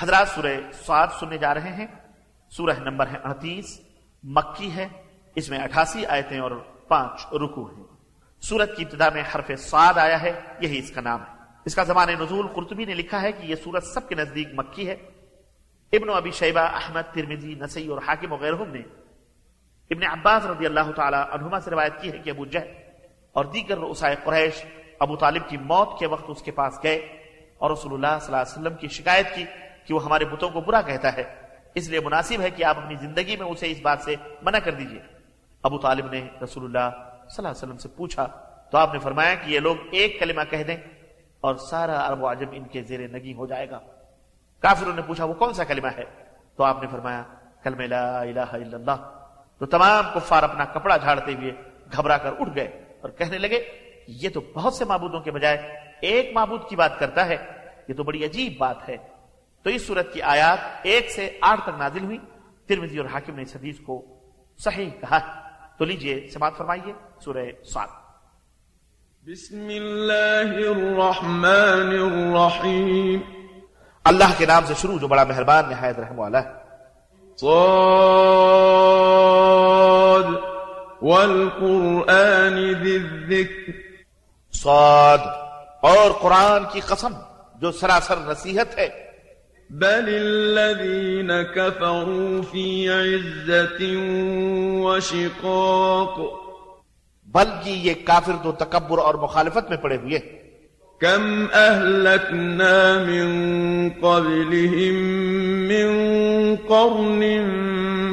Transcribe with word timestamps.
حضرات 0.00 0.28
سورہ 0.28 0.72
سعد 0.72 1.06
سننے 1.20 1.38
جا 1.38 1.54
رہے 1.54 1.72
ہیں۔ 1.72 1.86
سورہ 2.50 2.78
نمبر 2.78 3.06
ہے 3.06 3.16
اڑتیس، 3.24 3.80
مکی 4.22 4.74
ہے۔ 4.74 4.88
اس 5.34 5.50
میں 5.50 5.58
اٹھاسی 5.58 6.06
آیتیں 6.06 6.40
اور 6.40 6.50
پانچ 6.88 7.26
رکو 7.32 7.66
ہیں۔ 7.66 7.84
سورت 8.40 8.76
کی 8.76 8.84
ابتدا 8.84 9.08
میں 9.14 9.22
حرف 9.34 9.50
سعد 9.58 9.98
آیا 9.98 10.22
ہے، 10.22 10.40
یہی 10.60 10.78
اس 10.78 10.90
کا 10.90 11.00
نام 11.00 11.20
ہے۔ 11.22 11.34
اس 11.64 11.74
کا 11.74 11.82
زمان 11.82 12.08
نزول 12.20 12.46
قرطبی 12.46 12.84
نے 12.84 12.94
لکھا 12.94 13.22
ہے 13.22 13.32
کہ 13.32 13.46
یہ 13.46 13.54
سورت 13.54 13.84
سب 13.84 14.08
کے 14.08 14.14
نزدیک 14.14 14.48
مکی 14.52 14.88
ہے۔ 14.88 14.92
ابن 15.92 16.08
ابی 16.08 16.30
شیبہ، 16.30 16.60
احمد 16.60 17.14
ترمیزی 17.14 17.54
نسی 17.54 17.86
اور 17.86 17.98
حاکم 18.06 18.32
وغیرہ 18.32 18.54
نے 18.54 18.80
ابن 19.90 20.06
عباس 20.06 20.46
رضی 20.46 20.66
اللہ 20.66 20.92
تعالی 20.96 21.16
عنہما 21.30 21.60
سے 21.60 21.70
روایت 21.70 21.92
کی 22.00 22.12
ہے 22.12 22.18
کہ 22.18 22.30
ابو 22.30 22.46
جہل 22.46 22.68
اور 23.32 23.44
دیگر 23.44 23.78
رؤسائے 23.78 24.16
قریش 24.24 24.64
ابو 25.00 25.16
طالب 25.16 25.48
کی 25.48 25.56
موت 25.56 25.98
کے 25.98 26.06
وقت 26.06 26.24
اس 26.28 26.42
کے 26.42 26.50
پاس 26.50 26.78
گئے 26.82 26.96
اور 27.58 27.70
رسول 27.70 27.92
اللہ 27.94 28.18
صلی 28.20 28.34
اللہ 28.34 28.36
علیہ 28.36 28.60
وسلم 28.60 28.74
کی 28.74 28.88
شکایت 28.88 29.34
کی۔ 29.34 29.44
کہ 29.88 29.94
وہ 29.94 30.04
ہمارے 30.04 30.24
بتوں 30.24 30.50
کو 30.50 30.60
برا 30.60 30.82
کہتا 30.82 31.16
ہے۔ 31.16 31.34
اس 31.74 31.88
لیے 31.88 32.00
مناسب 32.00 32.40
ہے 32.40 32.50
کہ 32.50 32.64
آپ 32.64 32.78
اپنی 32.78 32.94
زندگی 32.94 33.36
میں 33.36 33.46
اسے 33.46 33.70
اس 33.70 33.80
بات 33.82 34.00
سے 34.00 34.14
منع 34.42 34.58
کر 34.58 34.72
دیجیے۔ 34.72 35.00
ابو 35.62 35.78
طالب 35.78 36.12
نے 36.12 36.28
رسول 36.42 36.64
اللہ 36.64 36.90
صلی 36.98 37.36
اللہ 37.38 37.48
علیہ 37.48 37.50
وسلم 37.50 37.76
سے 37.76 37.88
پوچھا، 37.88 38.26
تو 38.70 38.78
آپ 38.78 38.92
نے 38.92 38.98
فرمایا 38.98 39.34
کہ 39.34 39.50
یہ 39.50 39.60
لوگ 39.60 39.76
ایک 39.90 40.20
کلمہ 40.20 40.40
کہہ 40.50 40.62
دیں 40.62 40.76
اور 41.40 41.54
سارا 41.54 42.08
عرب 42.08 42.22
و 42.22 42.30
عجم 42.30 42.46
ان 42.52 42.64
کے 42.64 42.82
زیر 42.82 43.08
نگی 43.08 43.34
ہو 43.34 43.46
جائے 43.46 43.70
گا۔ 43.70 43.78
کافروں 44.62 44.94
نے 44.94 45.02
پوچھا، 45.06 45.24
وہ 45.24 45.34
کون 45.34 45.52
سا 45.52 45.64
کلمہ 45.64 45.88
ہے؟ 45.96 46.04
تو 46.56 46.64
آپ 46.64 46.82
نے 46.82 46.88
فرمایا، 46.88 47.22
کلمہ 47.62 47.82
لا 47.82 48.20
الہ 48.20 48.40
الا 48.40 48.76
اللہ۔ 48.76 49.24
تو 49.58 49.66
تمام 49.66 50.04
کفار 50.14 50.42
اپنا 50.42 50.64
کپڑا 50.64 50.96
جھاڑتے 50.96 51.34
ہوئے 51.34 51.52
گھبرا 51.96 52.18
کر 52.18 52.30
اٹھ 52.40 52.50
گئے 52.54 52.84
اور 53.00 53.10
کہنے 53.10 53.38
لگے، 53.38 53.64
یہ 54.08 54.28
تو 54.28 54.40
بہت 54.54 54.74
سے 54.74 54.84
معبودوں 54.84 55.20
کے 55.20 55.30
بجائے 55.30 55.58
ایک 56.00 56.32
معبود 56.34 56.68
کی 56.68 56.76
بات 56.76 56.98
کرتا 56.98 57.26
ہے، 57.26 57.36
یہ 57.88 57.94
تو 57.94 58.02
بڑی 58.02 58.24
عجیب 58.24 58.52
بات 58.58 58.88
ہے۔ 58.88 58.96
تو 59.62 59.70
اس 59.70 59.86
صورت 59.86 60.12
کی 60.12 60.22
آیات 60.22 60.58
ایک 60.82 61.10
سے 61.10 61.38
آٹھ 61.40 61.62
تک 61.62 61.78
نازل 61.78 62.04
ہوئی۔ 62.04 62.18
ترمزی 62.66 62.98
اور 62.98 63.06
حاکم 63.06 63.34
نے 63.34 63.42
اس 63.42 63.56
حدیث 63.56 63.80
کو 63.80 64.06
صحیح 64.58 64.90
کہا۔ 64.90 65.48
تو 65.78 65.84
لیجیے 65.84 66.28
سماعت 66.28 66.52
فرمائیے 66.58 66.92
سورہ 67.24 67.64
سات 67.64 67.88
بسم 69.26 69.68
اللہ 69.68 70.68
الرحمن 70.68 71.90
الرحیم۔ 71.90 73.20
اللہ 74.04 74.24
کے 74.38 74.46
نام 74.46 74.64
سے 74.64 74.74
شروع 74.74 74.98
جو 74.98 75.08
بڑا 75.08 75.24
مہربان 75.24 75.68
نہایت 75.70 75.98
رحم 75.98 76.18
والا 76.18 76.44
ہے۔ 76.44 76.50
صاد 77.36 77.48
والقرآن 81.02 82.84
ذی 82.84 82.96
الذکر۔ 82.96 83.72
صاد 84.52 85.18
اور 85.80 86.10
قرآن 86.20 86.64
کی 86.72 86.80
قسم 86.80 87.12
جو 87.54 87.72
سراسر 87.72 88.16
نصیحت 88.16 88.78
ہے۔ 88.78 89.07
بل 89.70 90.08
الذين 90.08 91.42
كفروا 91.42 92.42
في 92.50 92.88
عزة 92.88 93.84
وشقاق. 94.80 96.20
بلکہ 97.26 97.70
یہ 97.70 97.94
کافر 98.04 98.32
تو 98.42 98.52
تکبر 98.52 98.98
اور 98.98 99.14
مخالفت 99.14 99.68
میں 99.68 99.76
پڑے 99.76 99.96
ہوئے۔ 99.96 100.18
كم 101.00 101.44
أهلكنا 101.54 102.98
من 103.06 103.28
قبلهم 104.00 104.94
من 105.68 105.88
قرن 106.68 107.22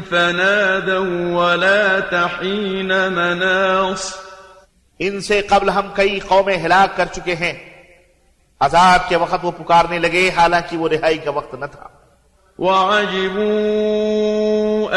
فنادوا 0.10 1.46
ولا 1.46 2.00
تحين 2.10 2.88
مناص۔ 2.88 4.14
ان 5.00 5.22
سے 5.22 5.42
قبل 5.42 5.70
ہم 5.70 5.88
کئی 5.94 6.20
قومیں 6.20 6.58
ہلاک 6.58 6.98
کر 6.98 7.06
چکے 7.12 7.36
ہیں۔ 7.36 7.75
عذاب 8.60 9.10
کے 9.10 9.16
وقت 9.16 9.36
وہ 9.44 9.52
پکارنے 9.52 10.00
لگے 10.00 10.30
حالانکہ 10.38 10.78
وہ 10.78 10.90
رہائی 10.90 11.18
کا 11.18 11.32
وقت 11.32 11.56
نہ 11.56 11.66
تھا۔ 11.66 11.88
وعجبوا 12.60 13.46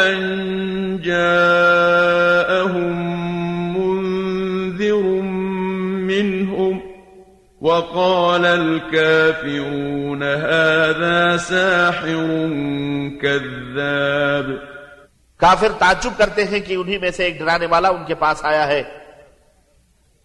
أن 0.06 1.02
جاءهم 1.02 2.92
منذر 3.78 5.22
منهم 6.12 6.78
وقال 7.60 8.46
الكافرون 8.46 10.22
هذا 10.22 11.36
ساحر 11.38 12.48
كذاب۔ 13.22 14.50
کافر 15.36 15.68
تعجب 15.78 16.10
کرتے 16.16 16.44
ہیں 16.44 16.60
کہ 16.60 16.74
انہی 16.74 16.98
میں 16.98 17.10
سے 17.10 17.24
ایک 17.24 17.38
ڈرانے 17.38 17.66
والا 17.66 17.88
ان 17.88 18.04
کے 18.04 18.14
پاس 18.14 18.44
آیا 18.44 18.66
ہے۔ 18.66 18.82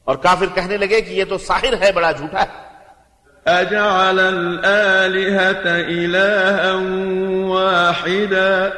اور 0.04 0.16
کافر 0.16 0.46
کہنے 0.54 0.78
لگے 0.78 1.02
کہ 1.02 1.14
یہ 1.14 1.24
تو 1.30 1.38
ساحر 1.38 1.74
ہے 1.82 1.92
بڑا 1.92 2.12
جھوٹا 2.12 2.42
ہے۔ 2.42 2.73
أجعل 3.48 4.20
الآلهة 4.20 5.66
إلها 5.66 6.72
واحدا 7.48 8.74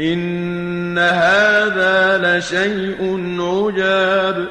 إن 0.00 0.98
هذا 0.98 2.18
لشيء 2.18 3.00
عجاب. 3.40 4.46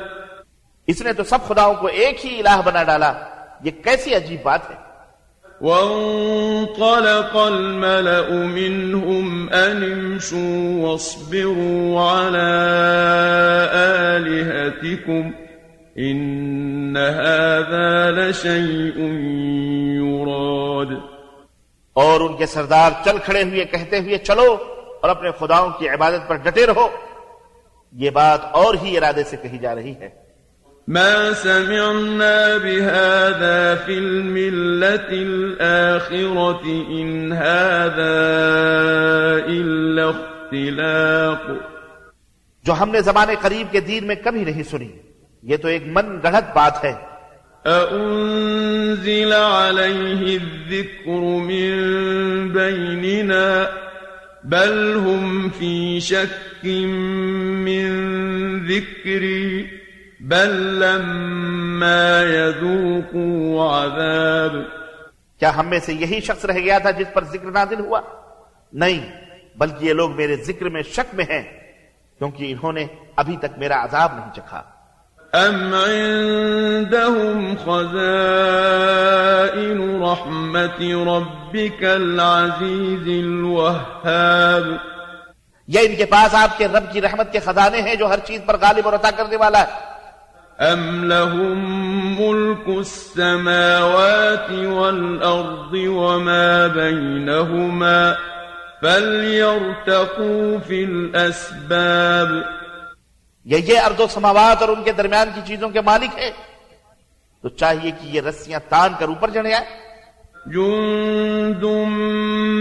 اس 0.87 1.01
نے 1.01 1.13
تو 1.13 1.23
سب 1.23 1.47
خداؤں 1.47 1.75
کو 1.75 1.87
ایک 1.87 2.25
ہی 2.25 2.39
الہ 2.39 2.61
بنا 2.65 2.83
ڈالا 2.83 3.13
یہ 3.63 3.71
کیسی 3.83 4.15
عجیب 4.15 4.43
بات 4.43 4.69
ہے 4.69 4.75
وانطلق 5.61 7.37
الملأ 7.37 8.29
منهم 8.31 9.49
أن 9.49 9.83
امشوا 9.83 10.87
واصبروا 10.87 12.01
على 12.01 12.49
آلهتكم. 13.73 15.46
إن 15.99 16.97
هذا 16.97 18.11
لشيء 18.11 18.97
يراد 20.03 20.91
اور 21.93 22.21
ان 22.21 22.37
کے 22.37 22.45
سردار 22.45 22.91
چل 23.05 23.17
کھڑے 23.23 23.43
ہوئے 23.43 23.65
کہتے 23.65 23.99
ہوئے 23.99 24.17
چلو 24.17 24.57
اور 25.01 25.09
اپنے 25.09 25.29
خداؤں 25.39 25.69
کی 25.69 25.89
عبادت 25.89 26.27
پر 26.27 26.35
ڈٹے 26.35 26.67
رہو۔ 26.67 26.89
یہ 27.91 28.09
بات 28.09 28.39
اور 28.51 28.75
ہی 28.83 28.97
ارادے 28.97 29.23
سے 29.23 29.37
کہی 29.37 29.57
جا 29.57 29.75
رہی 29.75 29.93
ہے۔ 29.95 30.09
ما 30.87 31.29
سمعنا 31.35 32.57
بهذا 32.63 33.73
في 33.85 33.97
الملة 33.97 35.11
الآخرة 35.11 36.69
إن 36.97 37.31
هذا 37.31 38.13
إلا 39.47 40.07
اختلاق۔ 40.07 41.51
جو 42.63 42.73
ہم 42.73 42.89
نے 42.89 43.01
زمانے 43.01 43.35
قریب 43.41 43.67
کے 43.71 43.79
دین 43.79 44.07
میں 44.07 44.15
کبھی 44.23 44.43
نہیں 44.43 44.63
سنی۔ 44.63 44.89
یہ 45.47 45.57
تو 45.57 45.67
ایک 45.67 45.83
من 45.85 46.19
گڑھت 46.23 46.55
بات 46.55 46.83
ہے۔ 46.83 46.93
أأنزل 47.67 49.33
عليه 49.33 50.37
الذكر 50.43 51.21
من 51.49 51.73
بيننا 52.49 53.65
بل 54.43 54.99
هم 55.05 55.49
في 55.57 55.99
شك 55.99 56.65
من 57.65 57.89
ذكري 58.67 59.63
بل 60.19 60.55
لما 60.55 62.23
يذوقوا 62.23 63.85
عذاب۔ 63.85 64.51
کیا 65.39 65.57
ہم 65.57 65.67
میں 65.67 65.79
سے 65.79 65.93
یہی 65.93 66.21
شخص 66.21 66.45
رہ 66.45 66.59
گیا 66.59 66.77
تھا 66.77 66.91
جس 66.91 67.13
پر 67.13 67.23
ذکر 67.23 67.51
نازل 67.51 67.79
ہوا؟ 67.79 68.01
نہیں 68.73 69.11
بلکہ 69.57 69.85
یہ 69.85 69.93
لوگ 69.93 70.15
میرے 70.15 70.35
ذکر 70.35 70.69
میں 70.69 70.81
شک 70.81 71.15
میں 71.15 71.25
ہیں 71.29 71.43
کیونکہ 72.19 72.51
انہوں 72.51 72.71
نے 72.71 72.87
ابھی 73.15 73.37
تک 73.37 73.57
میرا 73.57 73.83
عذاب 73.83 74.13
نہیں 74.15 74.33
چکھا۔ 74.35 74.63
أم 75.35 75.73
عندهم 75.73 77.55
خزائن 77.55 78.19
رحمة 80.03 80.79
ربك 81.03 81.83
العزيز 81.83 83.07
الوهاب 83.07 84.65
یہ 85.67 85.79
ان 85.79 85.95
کے 85.95 86.05
پاس 86.05 86.35
آپ 86.35 86.57
کے 86.57 86.67
رب 86.67 86.85
کی 86.91 87.01
رحمت 87.01 87.31
کے 87.31 87.39
خزانے 87.39 87.81
ہیں 87.81 87.95
جو 87.95 88.05
ہر 88.09 88.19
چیز 88.25 88.41
پر 88.45 88.55
غالب 88.61 88.85
اور 88.85 88.93
عطا 88.93 89.11
کرنے 89.17 89.37
والا 89.37 89.61
ہے۔ 89.61 89.71
أم 90.59 91.03
لهم 91.03 91.57
ملك 92.21 92.65
السماوات 92.67 94.49
والأرض 94.51 95.73
وما 95.73 96.67
بينهما 96.67 98.15
فليرتقوا 98.81 100.59
في 100.67 100.83
الأسباب 100.83 102.29
یہ 103.51 103.57
یہ 103.57 103.79
ارض 103.79 103.99
و 103.99 104.07
سماوات 104.07 104.61
اور 104.61 104.69
ان 104.69 104.83
کے 104.83 104.91
درمیان 104.91 105.29
کی 105.35 105.41
چیزوں 105.45 105.69
کے 105.69 105.81
مالک 105.81 106.19
ہیں 106.19 106.31
تو 107.41 107.49
چاہیے 107.49 107.91
کہ 107.91 108.07
یہ 108.07 108.21
رسیاں 108.21 108.59
تان 108.69 108.93
کر 108.99 109.07
اوپر 109.07 109.29
چڑھ 109.29 109.49
جائے 109.49 109.65
جند 110.45 111.63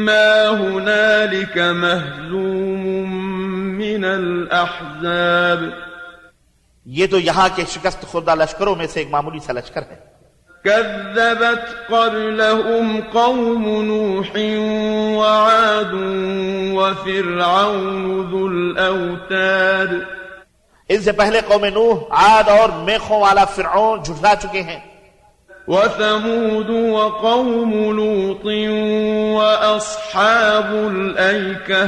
ما 0.06 0.48
هنالك 0.60 1.58
مهزوم 1.58 2.80
من 3.78 4.04
الأحزاب۔ 4.04 5.62
یہ 6.84 7.06
تو 7.06 7.18
یہاں 7.18 7.48
کے 7.54 7.64
شکست 7.68 8.02
خوردہ 8.02 8.34
لشکروں 8.34 8.74
میں 8.74 8.86
سے 8.86 9.00
ایک 9.00 9.08
معمولی 9.10 9.38
سا 9.38 9.52
لشکر 9.52 9.82
ہے۔ 9.90 9.96
كذبت 10.64 11.88
قبلهم 11.88 13.00
قوم 13.12 13.82
نوح 13.82 14.38
وعاد 15.16 15.92
وفرعون 16.74 18.30
ذو 18.30 18.46
الأوتاد۔ 18.46 20.25
ان 20.88 21.02
سے 21.02 21.12
پہلے 21.12 21.40
قوم 21.48 21.64
نوح 21.64 21.98
عاد 22.10 22.48
اور 22.48 22.68
میخوں 22.68 23.20
والا 23.20 23.44
فرعون 23.44 24.02
جھٹلا 24.02 24.34
چکے 24.42 24.62
ہیں۔ 24.62 24.80
وثمود 25.68 26.70
وقوم 26.70 27.72
لوط 27.72 28.46
وأصحاب 29.36 30.72
الأيكة 30.72 31.86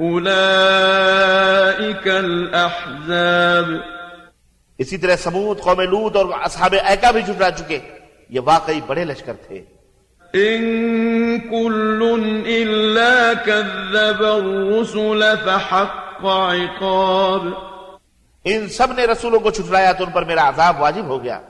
أولئك 0.00 2.06
الأحزاب۔ 2.06 3.70
اسی 4.78 4.96
طرح 4.96 5.16
سمود 5.16 5.60
قوم 5.60 5.80
لود 5.80 6.16
اور 6.16 6.26
اصحاب 6.44 6.74
ایکا 6.84 7.10
بھی 7.10 7.22
جھٹلا 7.22 7.50
چکے۔ 7.50 7.78
یہ 8.28 8.40
واقعی 8.44 8.80
بڑے 8.86 9.04
لشکر 9.04 9.32
تھے۔ 9.48 9.62
إن 10.34 11.40
كل 11.40 12.42
إلا 12.46 13.32
كذب 13.44 14.22
الرسل 14.22 15.24
فحق 15.44 16.24
عقاب۔ 16.24 17.70
ان 18.44 18.68
سب 18.68 18.92
نے 18.92 19.04
رسولوں 19.04 19.40
کو 19.40 19.50
چھٹلایا 19.50 19.92
تو 19.92 20.04
ان 20.04 20.10
پر 20.10 20.24
میرا 20.24 20.48
عذاب 20.48 20.80
واجب 20.80 21.04
ہو 21.04 21.22
گیا۔ 21.22 21.40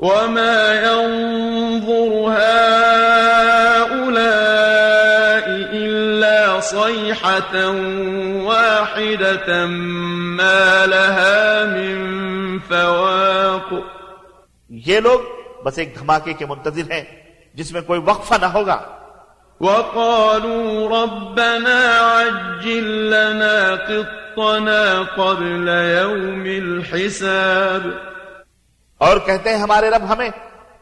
وما 0.00 0.72
ينظر 0.74 2.32
هؤلاء 3.78 4.12
إلا 5.72 6.60
صيحة 6.60 7.76
واحدة 8.44 9.66
ما 10.36 10.84
لها 10.86 11.64
من 11.66 12.58
فواق۔ 12.68 13.74
یہ 14.68 15.00
لوگ 15.00 15.18
بس 15.64 15.78
ایک 15.78 15.94
دھماکے 16.00 16.32
کے 16.32 16.46
منتظر 16.46 16.92
ہیں 16.92 17.04
جس 17.54 17.72
میں 17.72 17.80
کوئی 17.80 18.00
وقفہ 18.04 18.34
نہ 18.40 18.46
ہوگا۔ 18.46 19.01
وقالوا 19.62 20.88
ربنا 21.02 21.80
عجل 21.98 23.10
لنا 23.10 23.74
قطنا 23.74 25.02
قبل 25.16 25.68
يوم 25.68 26.44
الحساب. 26.44 27.82
اور 28.98 29.16
کہتے 29.26 29.50
ہیں 29.50 29.60
ہمارے 29.62 29.90
رب 29.90 30.04
ہمیں 30.12 30.30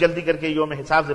جلدی 0.00 0.22
کر 0.26 0.36
کے 0.36 0.48
یوم 0.48 0.72
حساب 0.80 1.06
سے 1.06 1.14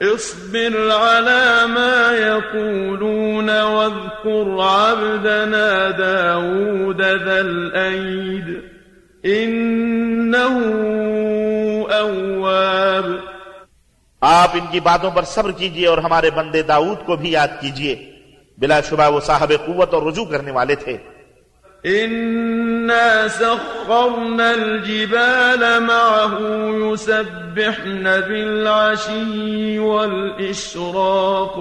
اصبر 0.00 0.74
على 0.90 1.66
ما 1.74 1.98
يقولون 2.18 3.50
واذكر 3.50 4.60
عبدنا 4.60 5.90
داود 5.90 7.00
ذا 7.00 7.40
الأيد 7.40 8.62
إنه 9.24 10.56
أواب. 11.90 13.23
آپ 14.24 14.50
ان 14.54 14.66
کی 14.70 14.80
باتوں 14.80 15.10
پر 15.10 15.22
صبر 15.22 15.50
کیجیے 15.52 15.86
اور 15.86 15.98
ہمارے 15.98 16.30
بندے 16.30 16.62
داؤد 16.62 17.06
کو 17.06 17.16
بھی 17.16 17.30
یاد 17.30 17.48
کیجیے۔ 17.60 18.12
بلا 18.58 18.80
شبہ 18.80 19.10
وہ 19.10 19.20
صاحب 19.20 19.52
قوت 19.66 19.94
اور 19.94 20.02
رجوع 20.02 20.24
کرنے 20.24 20.50
والے 20.50 20.74
تھے۔ 20.74 20.96
إنا 21.84 23.28
سخرنا 23.28 24.50
الجبال 24.50 25.64
معه 25.80 26.42
يسبحن 26.92 28.04
بالعشي 28.04 29.78
والإشراق۔ 29.78 31.58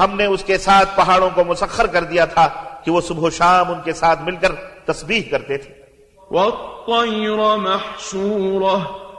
ہم 0.00 0.16
نے 0.16 0.26
اس 0.26 0.44
کے 0.44 0.58
ساتھ 0.58 0.88
پہاڑوں 0.96 1.30
کو 1.34 1.44
مسخر 1.44 1.86
کر 1.86 2.04
دیا 2.04 2.24
تھا 2.24 2.48
کہ 2.84 2.90
وہ 2.90 3.00
صبح 3.00 3.22
و 3.22 3.30
شام 3.30 3.72
ان 3.72 3.80
کے 3.84 3.92
ساتھ 3.92 4.22
مل 4.22 4.36
کر 4.36 4.52
تسبیح 4.84 5.22
کرتے 5.30 5.56
تھے۔ 5.56 5.74
والطير 6.30 7.56
محشورة۔ 7.56 9.09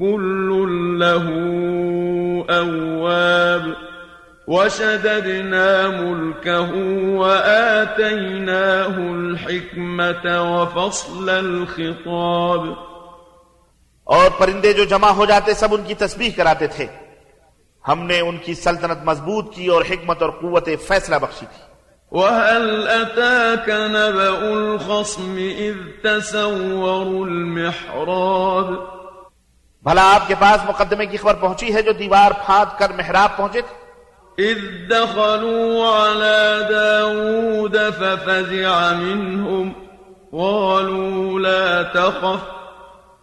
كل 0.00 0.50
له 0.98 1.26
أواب 2.58 3.68
وشددنا 4.48 5.88
ملكه 6.00 6.70
وآتيناه 7.16 8.94
الحكمة 9.14 10.24
وفصل 10.24 11.30
الخطاب. 11.30 12.66
اور 14.04 14.30
پرندے 14.38 14.72
جو 14.72 14.84
جمع 14.84 15.08
ہو 15.08 15.24
جاتے 15.24 15.54
سب 15.54 15.74
ان 15.74 15.82
کی 15.82 15.94
تسبیح 15.94 16.30
کراتے 16.36 16.66
تھے۔ 16.66 16.86
ہم 17.88 18.06
نے 18.06 18.20
ان 18.20 18.38
کی 18.38 18.54
سلطنت 18.54 18.98
مضبوط 19.04 19.54
کی 19.54 19.66
اور 19.66 19.82
حکمت 19.90 20.22
اور 20.22 20.30
قوت 20.30 20.68
فیصلہ 20.88 21.16
بخشی 21.16 21.46
تھی۔ 21.46 21.70
وهل 22.12 22.88
أتاك 22.88 23.70
نبأ 23.70 24.48
الخصم 24.48 25.36
إذ 25.58 26.00
تسوروا 26.02 27.26
المحراب؟ 27.26 28.99
بھلا 29.84 30.02
آپ 30.14 30.28
کے 30.28 30.34
پاس 30.38 30.64
مقدمے 30.68 31.06
کی 31.06 31.16
خبر 31.16 31.34
پہنچی 31.40 31.74
ہے 31.74 31.82
جو 31.82 31.92
دیوار 31.98 32.30
پھاند 32.46 32.78
کر 32.78 32.90
محراب 32.96 33.36
پہنچے 33.36 33.60
تھے؟ 33.60 33.74
إذ 34.38 34.60
دخلوا 34.90 35.88
على 36.02 36.66
داود 36.68 37.76
ففزع 37.90 38.92
منهم 38.92 39.72
قالوا 40.32 41.40
لا 41.40 41.82
تخف، 41.82 42.40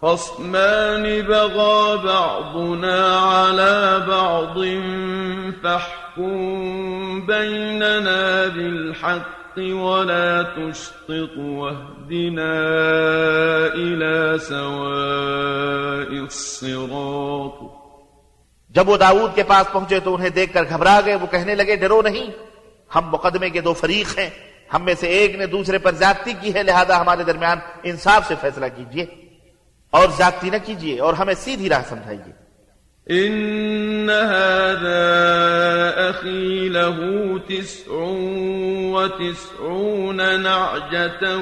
خصمان 0.01 1.21
بغى 1.21 1.97
بعضنا 2.03 2.99
على 3.19 4.03
بعض، 4.07 4.57
فاحكم 5.63 7.25
بيننا 7.25 8.45
بالحق. 8.55 9.36
ولا 9.57 10.41
تشطط 10.41 11.37
واهدنا 11.37 12.53
إلى 13.75 14.37
سواء 14.37 16.11
الصراط. 16.21 17.63
جب 18.69 18.89
وہ 18.89 18.97
داؤد 18.97 19.35
کے 19.35 19.43
پاس 19.43 19.71
پہنچے 19.71 19.99
تو 19.99 20.15
انہیں 20.15 20.29
دیکھ 20.29 20.53
کر 20.53 20.63
گھبرا 20.69 20.99
گئے، 21.05 21.15
وہ 21.15 21.27
کہنے 21.31 21.55
لگے، 21.55 21.75
ڈرو 21.75 22.01
نہیں، 22.01 22.31
ہم 22.95 23.09
مقدمے 23.09 23.49
کے 23.49 23.61
دو 23.61 23.73
فریق 23.73 24.19
ہیں، 24.19 24.29
ہم 24.73 24.83
میں 24.83 24.93
سے 24.99 25.07
ایک 25.07 25.35
نے 25.35 25.45
دوسرے 25.45 25.77
پر 25.77 25.91
زیادتی 25.91 26.33
کی 26.41 26.53
ہے، 26.53 26.63
لہذا 26.63 27.01
ہمارے 27.01 27.23
درمیان 27.23 27.59
انصاف 27.83 28.27
سے 28.27 28.35
فیصلہ 28.41 28.65
کیجیے 28.75 29.05
اور 29.89 30.07
زیادتی 30.17 30.49
نہ 30.49 30.57
کیجیے 30.65 30.99
اور 30.99 31.13
ہمیں 31.13 31.33
سیدھی 31.33 31.69
راہ 31.69 31.81
سمجھائیے۔ 31.89 32.46
إن 33.11 34.09
هذا 34.09 34.99
أخي 36.09 36.69
له 36.69 36.97
تسع 37.47 37.91
وتسعون 38.93 40.41
نعجة 40.41 41.37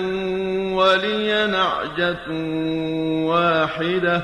ولي 0.76 1.48
نعجة 1.48 2.28
واحدة 3.26 4.24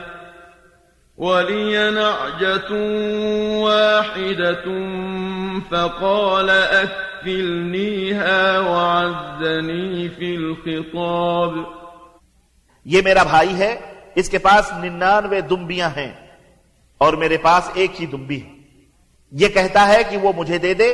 ولي 1.18 1.92
نعجة 1.92 2.72
واحدة 3.62 4.66
فقال 5.72 6.50
أكفلنيها 6.84 8.60
وعزني 8.60 10.10
في 10.10 10.36
الخطاب 10.36 11.54
یہ 12.86 13.02
میرا 13.02 13.24
بھائی 13.24 13.58
ہے، 13.58 13.80
اس 14.16 14.30
کے 14.30 14.38
پاس 14.38 14.72
ننانوے 14.84 15.42
دمبیاں 15.42 15.90
ہیں۔ 15.96 16.21
اور 17.02 17.14
میرے 17.14 17.38
پاس 17.38 17.70
ایک 17.74 18.02
ہی 18.02 18.06
دمبی 18.06 18.42
ہے۔ 18.42 18.50
یہ 19.32 19.48
کہتا 19.48 19.88
ہے 19.88 20.04
کہ 20.10 20.18
وہ 20.18 20.34
مجھے 20.38 20.58
دے 20.58 20.74
دے 20.74 20.92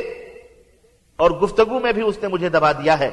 اور 1.16 1.30
گفتگو 1.30 1.80
میں 1.80 1.92
بھی 1.92 2.02
اس 2.02 2.18
نے 2.22 2.28
مجھے 2.28 2.48
دبا 2.48 2.72
دیا 2.72 2.98
ہے۔ 2.98 3.10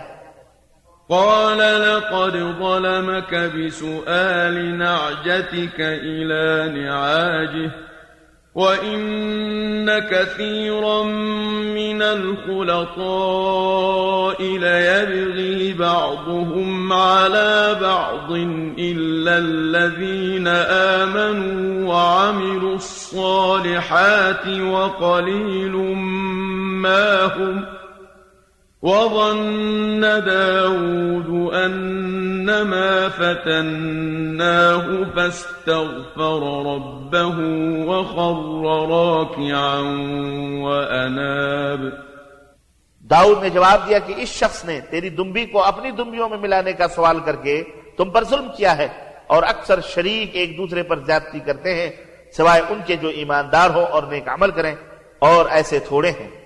قال 1.07 1.57
لقد 1.57 2.59
ظلمك 2.59 3.33
بسؤال 3.33 4.79
نعجتك 4.79 5.81
إلى 5.81 6.69
نعاجه۔ 6.79 7.94
وإن 8.55 9.99
كثيرا 9.99 11.03
من 11.75 12.01
الخلطاء 12.01 13.35
ليبغي 14.41 15.73
بعضهم 15.73 16.93
على 16.93 17.77
بعض 17.81 18.31
إلا 18.79 19.37
الذين 19.37 20.47
آمنوا 20.47 21.93
وعملوا 21.93 22.75
الصالحات 22.75 24.47
وقليل 24.47 25.75
ما 26.81 27.25
هم 27.25 27.65
وظن 28.85 30.01
داود 30.01 31.53
أنما 31.53 33.09
فتناه 33.09 34.85
فاستغفر 35.15 36.41
ربه 36.65 37.37
وخر 37.85 38.37
راكعا 38.89 39.79
وأناب 40.65 41.81
داؤد 43.09 43.43
نے 43.43 43.49
جواب 43.49 43.87
دیا 43.87 43.99
کہ 43.99 44.13
اس 44.17 44.29
شخص 44.29 44.65
نے 44.65 44.79
تیری 44.89 45.09
دمبی 45.09 45.45
کو 45.45 45.63
اپنی 45.63 45.91
دمبیوں 45.91 46.29
میں 46.29 46.37
ملانے 46.37 46.73
کا 46.73 46.87
سوال 46.87 47.19
کر 47.19 47.35
کے 47.35 47.63
تم 47.97 48.09
پر 48.09 48.23
ظلم 48.23 48.47
کیا 48.57 48.77
ہے 48.77 48.87
اور 49.27 49.43
اکثر 49.43 49.81
شریک 49.81 50.29
ایک 50.33 50.57
دوسرے 50.57 50.83
پر 50.83 50.99
زیادتی 50.99 51.39
کرتے 51.39 51.75
ہیں، 51.75 51.89
سوائے 52.37 52.61
ان 52.69 52.79
کے 52.85 52.95
جو 52.95 53.07
ایماندار 53.07 53.69
ہو 53.69 53.83
اور 53.83 54.03
نیک 54.03 54.27
عمل 54.27 54.51
کریں 54.51 54.75
اور 55.19 55.45
ایسے 55.49 55.79
تھوڑے 55.79 56.11
ہیں۔ 56.11 56.44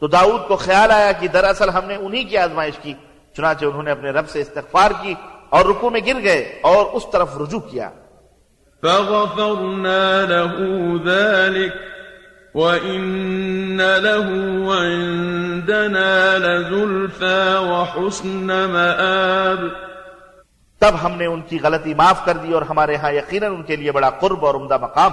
تو 0.00 0.06
داؤد 0.06 0.48
کو 0.48 0.56
خیال 0.56 0.90
آیا 0.90 1.12
کہ 1.12 1.28
دراصل 1.28 1.68
ہم 1.68 1.84
نے 1.84 1.96
انہی 1.96 2.24
کی 2.24 2.38
آزمائش 2.38 2.78
کی 2.82 2.94
چنانچہ 3.36 3.64
انہوں 3.64 3.82
نے 3.82 3.90
اپنے 3.90 4.10
رب 4.10 4.28
سے 4.28 4.40
استغفار 4.40 4.90
کی 5.02 5.14
اور 5.48 5.64
رکو 5.64 5.90
میں 5.90 6.00
گر 6.06 6.22
گئے 6.22 6.58
اور 6.62 6.86
اس 6.92 7.02
طرف 7.12 7.36
رجوع 7.36 7.60
کیا۔ 7.60 7.90
فغفرنا 8.82 10.24
له 10.28 10.74
ذلك 11.04 11.74
وإن 12.54 13.80
له 13.80 14.28
عندنا 14.82 16.38
لزلفى 16.38 17.54
وحسن 17.56 18.46
مآب۔ 18.46 19.60
تب 20.78 20.94
ہم 21.02 21.12
نے 21.12 21.26
ان 21.26 21.40
کی 21.40 21.58
غلطی 21.62 21.94
معاف 21.94 22.24
کر 22.24 22.36
دی 22.36 22.52
اور 22.52 22.62
ہمارے 22.62 22.96
ہاں 22.96 23.12
یقیناً 23.12 23.54
ان 23.54 23.62
کے 23.62 23.76
لیے 23.76 23.92
بڑا 23.92 24.10
قرب 24.10 24.46
اور 24.46 24.54
عمدہ 24.54 24.78
مقام۔ 24.80 25.12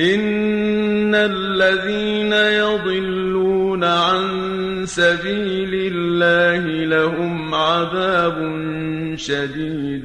إن 0.00 1.14
الذين 1.14 2.32
يضلون 2.32 3.84
عن 3.84 4.86
سبيل 4.86 5.92
الله 5.92 6.64
لهم 6.84 7.54
عذاب 7.54 8.36
شديد 9.18 10.04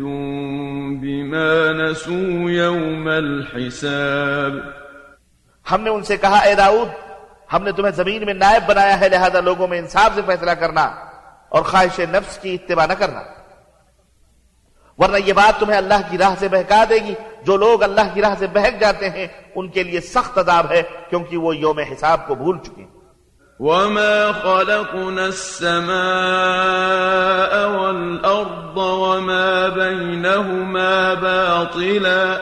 بما 1.02 1.72
نسوا 1.72 2.52
يوم 2.52 3.08
الحساب 3.08 4.54
ہم 5.72 5.82
نے 5.82 5.90
ان 5.90 6.04
سے 6.04 6.18
کہا، 6.18 6.38
اے 6.38 6.56
داؤد، 6.56 6.88
ہم 7.54 7.64
نے 7.64 7.72
تمہیں 7.72 7.92
زمین 7.92 8.26
میں 8.26 8.34
نائب 8.34 8.64
بنایا 8.68 9.00
ہے، 9.00 9.10
لہذا 9.10 9.40
لوگوں 9.40 9.68
میں 9.68 9.80
انصاف 9.80 10.16
سے 10.16 10.22
فیصلہ 10.26 10.52
کرنا 10.52 10.82
اور 11.50 11.64
خواہش 11.64 12.00
نفس 12.00 12.38
کی 12.38 12.56
اتباع 12.56 12.86
نہ 12.86 12.94
کرنا۔ 12.94 13.41
ورنہ 15.02 15.18
یہ 15.26 15.34
بات 15.34 15.60
تمہیں 15.60 15.78
اللہ 15.78 16.02
کی 16.10 16.18
راہ 16.18 16.36
سے 16.40 16.48
بہکا 16.48 16.84
دے 16.90 16.96
گی۔ 16.96 17.14
جو 17.46 17.58
لوگ 17.58 17.84
اللہ 17.84 18.14
کی 18.14 18.22
راہ 18.22 18.36
سے 18.40 18.48
بہک 18.48 18.82
جاتے 18.82 19.10
ہیں، 19.10 19.28
ان 19.56 19.70
کے 19.70 19.84
لیے 19.84 20.02
سخت 20.02 20.38
عذاب 20.38 20.72
ہے، 20.72 20.82
کیونکہ 21.10 21.38
وہ 21.38 21.56
یوم 21.56 21.80
حساب 21.80 22.28
کو 22.28 22.36
بھول 22.36 22.58
چکے 22.58 22.82
ہیں۔ 22.82 23.02
وما 23.60 24.32
خلقنا 24.42 25.24
السماء 25.24 25.94
والأرض 27.78 28.78
وما 28.78 29.68
بينهما 29.68 31.14
باطلا 31.14 32.40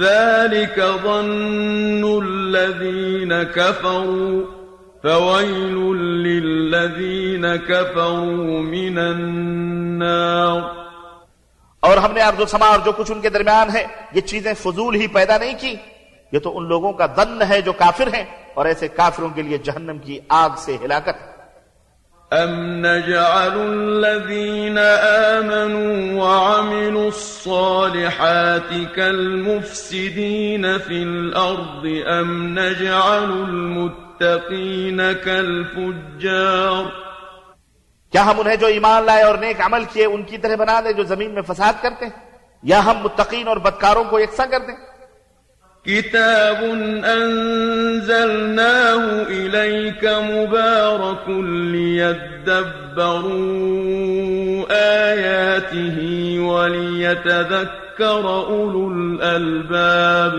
ذلك 0.00 0.84
ظن 1.02 2.20
الذين 2.24 3.42
كفروا 3.42 4.42
فويل 5.02 5.96
للذين 5.96 7.56
كفروا 7.56 8.62
من 8.62 8.98
النار 8.98 10.79
اور 11.82 11.96
ہم 11.96 12.12
نے 12.12 12.20
ارض 12.22 12.40
و 12.40 12.46
سما 12.46 12.66
اور 12.68 12.80
جو 12.84 12.92
کچھ 12.96 13.10
ان 13.12 13.20
کے 13.20 13.30
درمیان 13.30 13.70
ہے، 13.74 13.84
یہ 14.12 14.20
چیزیں 14.20 14.54
فضول 14.62 14.94
ہی 15.00 15.06
پیدا 15.16 15.36
نہیں 15.38 15.56
کی۔ 15.60 15.74
یہ 16.32 16.38
تو 16.38 16.56
ان 16.58 16.64
لوگوں 16.68 16.92
کا 16.92 17.06
دن 17.16 17.42
ہے 17.48 17.60
جو 17.62 17.72
کافر 17.78 18.08
ہیں، 18.14 18.24
اور 18.54 18.64
ایسے 18.66 18.86
کافروں 18.96 19.30
کے 19.34 19.42
لیے 19.42 19.58
جہنم 19.64 19.98
کی 19.98 20.18
آگ 20.28 20.52
سے 20.64 20.72
ہلاکت 20.82 21.16
ام 22.30 22.52
نجعل 22.84 23.56
الذين 23.60 24.78
آمنوا 24.78 25.94
وعملوا 26.18 27.06
الصالحات 27.06 28.70
كالمفسدين 28.96 30.78
في 30.78 31.02
الأرض 31.02 31.84
ام 32.06 32.58
نجعل 32.58 33.30
المتقين 33.32 35.00
كالفجار 35.12 36.84
کیا 38.12 38.26
ہم 38.26 38.40
انہیں 38.40 38.56
جو 38.56 38.66
ایمان 38.66 39.02
لائے 39.02 39.22
اور 39.22 39.38
نیک 39.38 39.60
عمل 39.60 39.84
کیے 39.92 40.06
ان 40.06 40.22
کی 40.22 40.38
طرح 40.38 40.56
بنا 40.56 40.80
دیں 40.80 40.92
جو 40.92 41.02
زمین 41.02 41.34
میں 41.34 41.42
فساد 41.42 41.72
کرتے 41.82 42.06
ہیں؟ 42.06 42.12
یا 42.62 42.84
ہم 42.84 42.96
متقین 42.98 43.48
اور 43.48 43.56
بدکاروں 43.56 44.04
کو 44.04 44.20
یکساں 44.20 44.46
کر 44.46 44.58
دیں؟ 44.58 44.90
كتاب 45.86 46.64
أنزلناه 47.04 48.22
إليك 49.28 50.04
مبارك 50.04 51.28
ليدبروا 51.72 52.34
آياته 55.08 55.96
وليتذكر 56.46 58.24
أولو 58.24 58.88
الألباب 58.90 60.32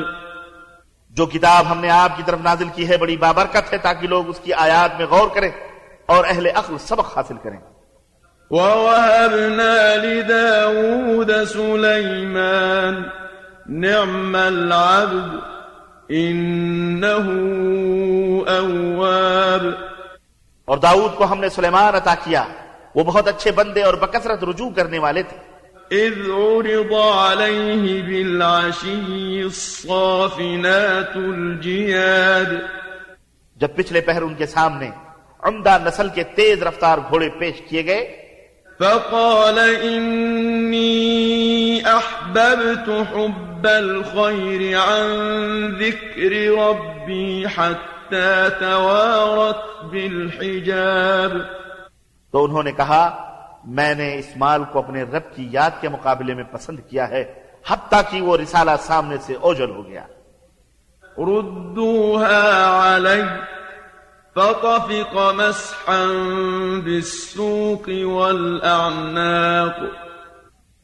جو 1.09 1.25
کتاب 1.25 1.71
ہم 1.71 1.79
نے 1.79 1.89
آپ 1.89 2.17
کی 2.17 2.23
طرف 2.25 2.39
نازل 2.43 2.67
کی 2.75 2.89
ہے 2.89 2.97
بڑی 2.97 3.17
بابرکت 3.17 3.73
ہے 3.73 3.77
تاکہ 3.77 4.07
لوگ 4.07 4.29
اس 4.29 4.39
کی 4.39 4.53
آیات 4.53 4.97
میں 4.97 5.05
غور 5.05 5.27
کریں۔ 5.35 5.51
اور 6.11 6.25
اہل 6.27 6.47
عقل 6.55 6.77
سبق 6.77 7.17
حاصل 7.17 7.35
کریں۔ 7.43 7.59
ووهبنا 8.51 9.95
لداود 9.95 11.31
سليمان 11.47 13.03
نعم 13.81 14.35
العبد 14.35 15.35
إنه 16.11 17.29
أواب۔ 18.47 19.67
اور 20.65 20.77
داؤد 20.77 21.15
کو 21.15 21.31
ہم 21.31 21.39
نے 21.39 21.49
سلیمان 21.49 21.95
عطا 21.95 22.15
کیا 22.23 22.43
وہ 22.95 23.03
بہت 23.03 23.27
اچھے 23.27 23.51
بندے 23.51 23.83
اور 23.83 23.93
بکثرت 23.93 24.43
رجوع 24.43 24.69
کرنے 24.69 24.99
والے 24.99 25.23
تھے۔ 25.23 25.37
إذ 25.95 26.29
عرض 26.29 26.93
عليه 27.27 28.01
بالعشي 28.01 29.41
الصافنات 29.41 31.17
الجياد۔ 31.17 32.53
جب 33.55 33.67
پچھلے 33.75 34.01
پہر 34.01 34.21
ان 34.21 34.35
کے 34.35 34.45
سامنے 34.45 34.89
عمدہ 35.41 35.77
نسل 35.83 36.09
کے 36.09 36.23
تیز 36.23 36.63
رفتار 36.63 36.97
گھوڑے 37.09 37.29
پیش 37.29 37.61
کیے 37.69 37.85
گئے۔ 37.85 38.17
فقال 38.79 39.59
إني 39.81 41.79
أحببت 41.79 42.89
حب 42.89 43.67
الخير 43.67 44.77
عن 44.77 45.09
ذكر 45.79 46.31
ربي 46.57 47.43
حتى 47.57 48.47
توارت 48.59 49.85
بالحجاب۔ 49.85 51.31
تو 52.31 52.43
انہوں 52.43 52.63
نے 52.63 52.71
کہا 52.71 53.31
میں 53.65 53.95
نے 53.95 54.15
اس 54.15 54.27
مال 54.35 54.63
کو 54.71 54.79
اپنے 54.79 55.03
رب 55.03 55.35
کی 55.35 55.47
یاد 55.51 55.71
کے 55.81 55.89
مقابلے 55.89 56.33
میں 56.33 56.43
پسند 56.43 56.79
کیا 56.89 57.09
ہے 57.09 57.33
حتیٰ 57.67 58.01
کہ 58.09 58.21
وہ 58.21 58.37
رسالہ 58.37 58.71
سامنے 58.79 59.15
سے 59.21 59.35
اوجل 59.41 59.69
ہو 59.69 59.87
گیا۔ 59.87 60.03
ردوها 61.17 62.51
علي۔ 62.95 63.21
فطفق 64.35 65.17
مسحا 65.35 66.05
بالسوق 66.83 67.89
والأعناق. 68.03 69.79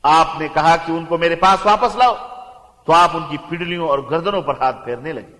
آپ 0.03 0.27
نے 0.39 0.47
کہا 0.53 0.75
کہ 0.75 0.91
ان 0.91 1.05
کو 1.05 1.17
میرے 1.17 1.35
پاس 1.35 1.65
واپس 1.65 1.95
لاؤ 1.95 2.15
تو 2.85 2.93
آپ 2.93 3.09
ان 3.13 3.23
کی 3.29 3.37
پڈلیوں 3.49 3.87
اور 3.87 3.99
گردنوں 4.11 4.41
پر 4.41 4.53
ہاتھ 4.61 4.85
پھیرنے 4.85 5.13
لگے۔ 5.13 5.37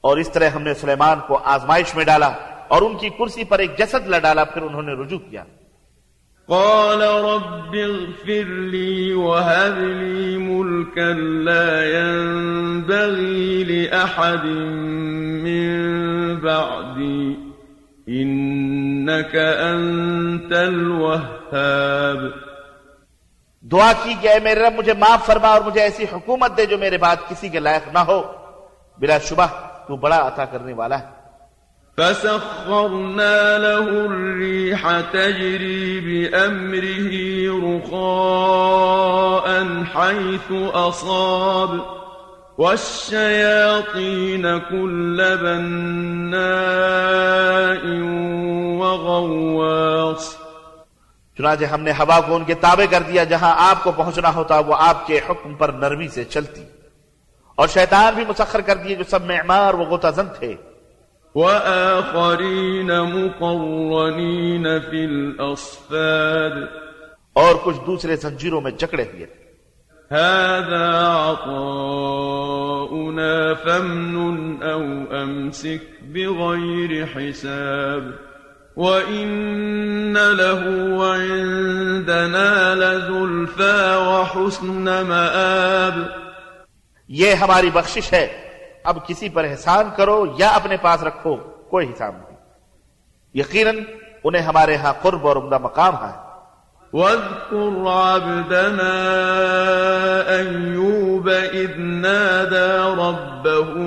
اور 0.00 0.16
اس 0.16 0.32
طرح 0.32 0.48
ہم 0.48 0.62
نے 0.62 0.74
سلیمان 0.74 1.20
کو 1.28 1.38
آزمائش 1.44 1.94
میں 1.94 2.04
ڈالا۔ 2.04 2.32
اور 2.68 2.82
ان 2.82 2.96
کی 2.96 3.08
کرسی 3.08 3.44
پر 3.44 3.58
ایک 3.58 3.78
جسد 3.78 4.08
لڈالا 4.08 4.44
پھر 4.44 4.62
انہوں 4.62 4.82
نے 4.82 4.92
رجوع 4.92 5.18
کیا۔ 5.18 5.44
قال 6.48 7.02
رب 7.02 7.76
اغفر 7.84 8.44
لي 8.44 9.12
وهب 9.12 9.78
لي 9.78 10.36
ملكا 10.36 11.12
لا 11.42 11.84
ينبغي 11.84 13.64
لأحد 13.64 14.44
من 15.42 15.70
بعدي 16.34 17.32
إنك 18.08 19.36
أنت 19.60 20.52
الوهاب 20.52 22.18
دعا 23.62 23.92
کی 24.04 24.14
کہ 24.20 24.28
اے 24.28 24.38
میرے 24.40 24.60
رب 24.60 24.74
مجھے 24.78 24.92
معاف 24.92 25.26
فرما 25.26 25.48
اور 25.48 25.60
مجھے 25.60 25.80
ایسی 25.80 26.04
حکومت 26.12 26.56
دے 26.56 26.66
جو 26.66 26.78
میرے 26.78 26.98
بعد 26.98 27.16
کسی 27.28 27.48
کے 27.48 27.58
لائق 27.58 27.88
نہ 27.92 27.98
ہو۔ 27.98 28.32
بلا 28.98 29.18
شبہ 29.18 29.46
تو 29.86 29.96
بڑا 29.96 30.26
عطا 30.26 30.44
کرنے 30.44 30.72
والا 30.72 30.98
ہے۔ 30.98 31.15
فسخرنا 31.96 33.58
له 33.58 33.88
الريح 34.06 35.00
تجري 35.00 36.00
بأمره 36.00 37.12
رخاء 37.66 39.46
حيث 39.94 40.52
أصاب 40.74 41.70
والشياطين 42.58 44.46
كل 44.70 45.36
بناء 45.40 46.44
وغواص 48.80 50.34
چنانچہ 51.38 51.64
ہم 51.64 51.80
نے 51.80 51.90
ہوا 51.90 52.20
کو 52.20 52.36
ان 52.36 52.44
کے 52.44 52.54
تابع 52.54 52.84
کر 52.90 53.02
دیا، 53.08 53.24
جہاں 53.24 53.54
آپ 53.70 53.84
کو 53.84 53.92
پہنچنا 53.92 54.34
ہوتا، 54.34 54.58
وہ 54.58 54.74
آپ 54.78 55.06
کے 55.06 55.20
حکم 55.30 55.54
پر 55.54 55.68
نرمی 55.68 56.08
سے 56.08 56.24
چلتی۔ 56.24 56.64
اور 57.54 57.68
شیطان 57.68 58.14
بھی 58.14 58.24
مسخر 58.28 58.60
کر 58.60 58.76
دیے 58.76 58.94
جو 58.94 59.04
سب 59.10 59.24
معمار 59.24 59.74
و 59.74 59.82
غوطہ 59.82 60.08
زن 60.16 60.26
تھے۔ 60.38 60.75
وآخرين 61.36 62.86
مقرنين 62.86 64.66
في 64.90 65.04
الأصفاد. 65.04 66.62
اور 67.32 67.54
کچھ 67.64 67.76
دوسرے 67.86 68.16
زنجیروں 68.16 68.60
میں 68.60 68.70
جکڑے 68.70 69.02
ہوئے۔ 69.02 69.26
هذا 70.14 71.26
عطاؤنا 71.30 73.54
فامنن 73.54 74.62
أو 74.62 74.82
أمسك 75.22 76.02
بغير 76.02 77.04
حساب. 77.16 78.02
وإن 78.76 80.12
له 80.12 80.70
عندنا 81.14 82.74
لزلفى 82.74 83.96
وحسن 83.96 84.84
مآب. 84.84 86.00
یہ 87.08 87.34
ہماری 87.34 87.70
بخشش 87.70 88.12
ہے۔ 88.12 88.45
اب 88.86 89.06
کسی 89.06 89.28
پر 89.28 89.44
احسان 89.44 89.88
کرو 89.96 90.26
یا 90.38 90.48
اپنے 90.48 90.76
پاس 90.76 91.02
رکھو، 91.02 91.36
کوئی 91.70 91.92
حساب 91.92 92.14
نہیں۔ 92.16 92.36
یقیناً 93.34 93.76
انہیں 94.24 94.42
ہمارے 94.42 94.76
ہاں 94.76 94.92
قرب 95.02 95.26
اور 95.26 95.36
عمدہ 95.36 95.58
مقام 95.58 95.94
ہے۔ 95.94 96.26
واذكر 96.92 97.86
عبدنا 97.86 98.92
أيوب 100.28 101.30
إذ 101.52 101.78
نادى 101.78 102.78
ربه 102.98 103.80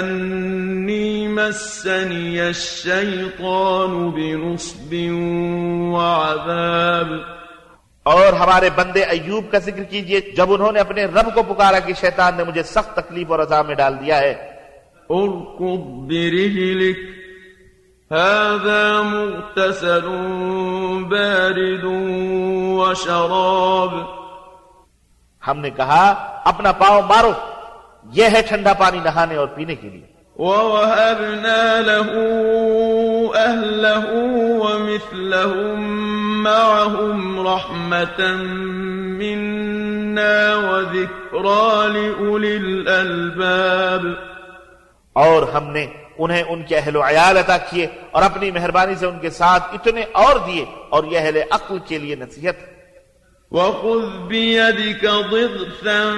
أني 0.00 1.26
مسني 1.26 2.40
الشيطان 2.40 4.10
بنصب 4.10 4.94
وعذاب 5.92 7.35
اور 8.06 8.32
ہمارے 8.32 8.70
بندے 8.74 9.02
ایوب 9.04 9.44
کا 9.52 9.58
ذکر 9.58 9.82
کیجیے 9.82 10.20
جب 10.20 10.52
انہوں 10.52 10.72
نے 10.72 10.80
اپنے 10.80 11.04
رب 11.04 11.34
کو 11.34 11.42
پکارا 11.42 11.78
کہ 11.78 11.92
شیطان 12.00 12.32
نے 12.36 12.44
مجھے 12.44 12.62
سخت 12.62 12.96
تکلیف 12.96 13.30
اور 13.30 13.38
عذاب 13.38 13.66
میں 13.66 13.74
ڈال 13.74 13.94
دیا 14.00 14.18
ہے۔ 14.18 14.34
اركض 15.10 15.82
برجلك 16.08 16.98
هذا 18.12 19.02
مغتسل 19.02 20.08
بارد 21.04 21.84
وشراب 22.78 23.92
ہم 25.48 25.60
نے 25.60 25.70
کہا 25.70 26.04
اپنا 26.44 26.72
پاؤں 26.72 27.02
مارو 27.02 27.32
یہ 28.12 28.24
ہے 28.32 28.42
ٹھنڈا 28.48 28.72
پانی 28.72 28.98
نہانے 29.04 29.36
اور 29.36 29.46
پینے 29.46 29.74
کے 29.74 29.88
لیے۔ 29.88 30.06
ووهبنا 30.36 31.60
له 31.90 32.08
أهله 33.46 34.06
ومثلهم 34.62 36.05
معهم 36.46 37.48
رحمة 37.48 38.36
منا 39.18 40.54
وذكرى 40.56 41.88
لأولي 41.88 42.56
الألباب. 42.56 44.06
اور 45.12 45.42
ہم 45.42 45.70
نے 45.70 45.86
انہیں 46.18 46.42
ان 46.42 46.62
کے 46.62 46.76
اہل 46.76 46.96
و 46.96 47.02
عیال 47.02 47.36
عطا 47.36 47.56
کیے 47.56 47.86
اور 48.10 48.22
اپنی 48.22 48.50
مہربانی 48.50 48.94
سے 48.94 49.06
ان 49.06 49.18
کے 49.18 49.30
ساتھ 49.30 49.62
اتنے 49.72 50.02
اور 50.12 50.36
دیے 50.46 50.64
اور 50.88 51.04
یہ 51.04 51.18
اہل 51.18 51.36
عقل 51.50 51.78
کے 51.86 51.98
لیے 51.98 52.16
نصیحت۔ 52.16 52.54
ہے 52.54 52.76
وخذ 53.50 54.26
بيدك 54.26 55.04
ضغثا 55.30 56.14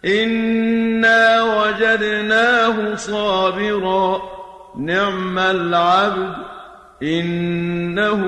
إنا 0.06 1.42
وجدناه 1.42 2.96
صابرا۔ 2.98 4.37
نعم 4.80 5.40
العبد 5.40 6.34
إنه 7.04 8.22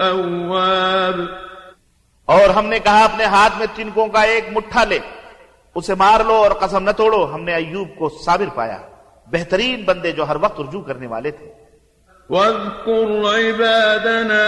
أواب. 0.00 1.20
اور 2.24 2.50
ہم 2.50 2.66
نے 2.66 2.78
کہا 2.78 3.04
اپنے 3.04 3.24
ہاتھ 3.24 3.58
میں 3.58 3.66
تنکوں 3.74 4.08
کا 4.08 4.20
ایک 4.20 4.48
مٹھا 4.52 4.84
لے 4.84 4.98
اسے 5.74 5.94
مار 5.94 6.20
لو 6.20 6.32
اور 6.32 6.50
قسم 6.50 6.82
نہ 6.82 6.90
توڑو 6.90 7.34
ہم 7.34 7.44
نے 7.44 7.54
ایوب 7.54 7.88
کو 7.98 8.08
صابر 8.08 8.46
پایا 8.54 8.78
بہترین 9.26 9.84
بندے 9.84 10.12
جو 10.12 10.28
ہر 10.28 10.36
وقت 10.40 10.60
رجوع 10.60 10.82
کرنے 10.82 11.06
والے 11.06 11.30
تھے۔ 11.30 11.64
واذكر 12.30 13.08
عبادنا 13.24 14.44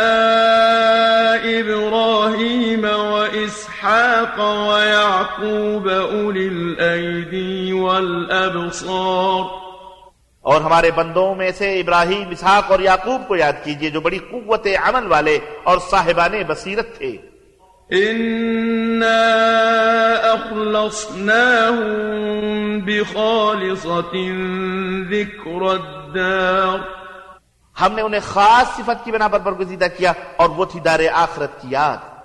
إبراهيم 1.45 2.85
وإسحاق 2.85 4.41
ويعقوب 4.41 5.91
أولي 5.91 6.49
الأيدي 6.49 7.73
والأبصار. 7.73 9.66
اور 10.47 10.61
ہمارے 10.61 10.91
بندوں 10.91 11.35
میں 11.35 11.51
سے 11.53 11.81
ابراہیم 11.81 12.29
اسحاق 12.31 12.71
اور 12.71 12.81
یعقوب 12.81 13.23
کو 13.29 13.37
یاد 13.37 13.53
کیجیے 13.65 13.91
جو 13.91 14.01
بڑی 14.01 14.19
قوت 14.19 14.67
عمل 14.83 15.07
والے 15.07 15.39
اور 15.65 15.79
صاحبان 15.91 16.43
بصیرت 16.47 16.99
تھے۔ 16.99 17.17
إنا 17.93 19.25
أخلصناهم 20.35 21.89
بخالصة 22.85 24.27
ذكر 25.11 25.63
الدار۔ 25.63 26.79
ہم 27.81 27.93
نے 27.93 28.03
انہیں 28.03 28.21
خاص 28.25 28.77
صفت 28.77 29.05
کی 29.05 29.13
بنا 29.13 29.29
پر 29.29 29.39
برگزیدہ 29.39 29.87
کیا 29.99 30.13
اور 30.37 30.51
وہ 30.51 30.65
تھی 30.65 30.81
دار 30.81 31.01
آخرت 31.13 31.61
کی 31.61 31.69
یاد۔ 31.71 32.16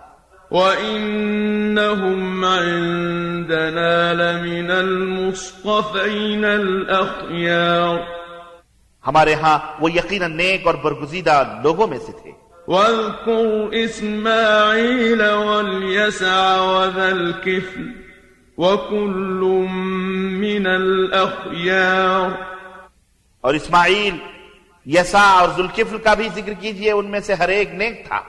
وإنهم 0.51 2.45
عندنا 2.45 4.13
لمن 4.13 4.71
المصطفين 4.71 6.45
الأخيار 6.45 7.99
ہمارے 9.07 9.33
ہاں 9.33 9.57
وہ 9.79 9.91
یقیناً 9.91 10.35
نیک 10.37 10.67
اور 10.67 10.75
برگزیدہ 10.75 11.59
لوگوں 11.63 11.87
میں 11.87 11.97
سے 11.97 12.11
تھے۔ 12.11 12.31
واذكر 12.67 13.73
إسماعيل 13.85 15.21
واليسع 15.21 16.41
وذا 16.61 17.07
الكفل 17.07 17.87
وكل 18.57 19.41
من 20.43 20.67
الأخيار 20.67 22.29
اور 23.41 23.53
اسماعیل 23.53 24.15
یسا 24.85 25.25
اور 25.39 25.49
ذوالکفل 25.57 25.97
کا 25.97 26.13
بھی 26.13 26.27
ذکر 26.35 26.53
کیجئے 26.59 26.91
ان 26.91 27.11
میں 27.11 27.19
سے 27.19 27.33
ہر 27.33 27.49
ایک 27.49 27.73
نیک 27.73 28.07
تھا۔ 28.07 28.21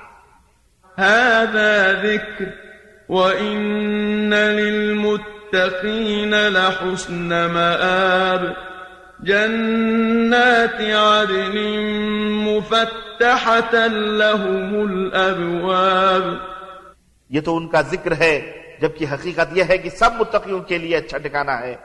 هذا 0.99 1.93
ذكر 1.93 2.47
وإن 3.09 4.35
للمتقين 4.35 6.35
لحسن 6.35 7.47
مآب 7.47 8.57
جنات 9.21 10.81
عدن 10.81 11.59
مفتحة 12.49 13.87
لهم 14.17 14.75
الأبواب 14.75 16.39
یہ 17.31 17.41
تو 17.41 17.57
ان 17.57 17.69
کا 17.69 17.81
ذکر 17.81 18.13
ہے 18.13 18.53
جبکہ 18.81 19.07
حقیقت 19.13 19.57
یہ 19.57 19.65
ہے 19.69 19.79
کہ 19.79 19.91
سب 19.91 20.11
متقیوں 20.19 20.61
کے 20.61 20.79
لیے 20.79 20.97
اچھا 20.97 21.19
ٹھکانہ 21.19 21.51
ہے 21.51 21.77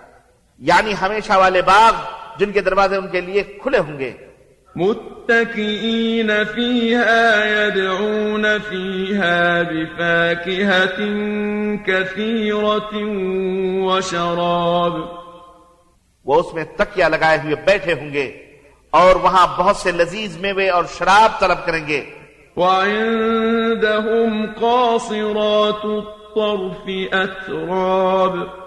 یعنی 0.58 0.93
ہمیشہ 1.02 1.38
والے 1.38 1.62
باغ 1.62 1.93
جن 2.39 2.52
کے 2.52 2.62
دروازے 2.62 2.96
ان 2.96 3.08
کے 3.08 3.22
لیے 3.22 3.43
کھلے 3.43 3.78
ہوں 3.78 4.00
گے۔ 4.00 4.27
متكئين 4.80 6.44
فيها 6.44 7.68
يدعون 7.68 8.60
فيها 8.60 9.63
بفاكهة 9.63 11.00
كثيرة 11.86 12.94
وشراب. 13.88 14.96
وہ 16.26 16.36
اس 16.40 16.54
میں 16.54 16.63
تکیا 16.78 17.08
لگائے 17.10 17.38
ہوئے 17.44 17.56
بیٹھے 17.66 17.94
ہوں 17.94 18.12
گے 18.13 18.28
اور 18.94 19.16
وہاں 19.16 19.48
بہت 19.58 19.78
سے 19.78 19.92
لذیذ 19.92 20.38
میوے 20.38 20.68
اور 20.70 20.86
شراب 20.98 21.40
طلب 21.40 21.60
کریں 21.66 21.88
گے 21.88 22.02
وعندهم 22.58 24.32
قاصرات 24.62 25.84
الطرف 25.86 26.86
أتراب. 27.13 28.67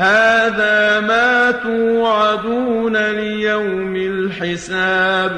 هذا 0.00 1.00
ما 1.00 1.50
توعدون 1.50 2.96
ليوم 2.96 3.94
الحساب. 3.94 5.30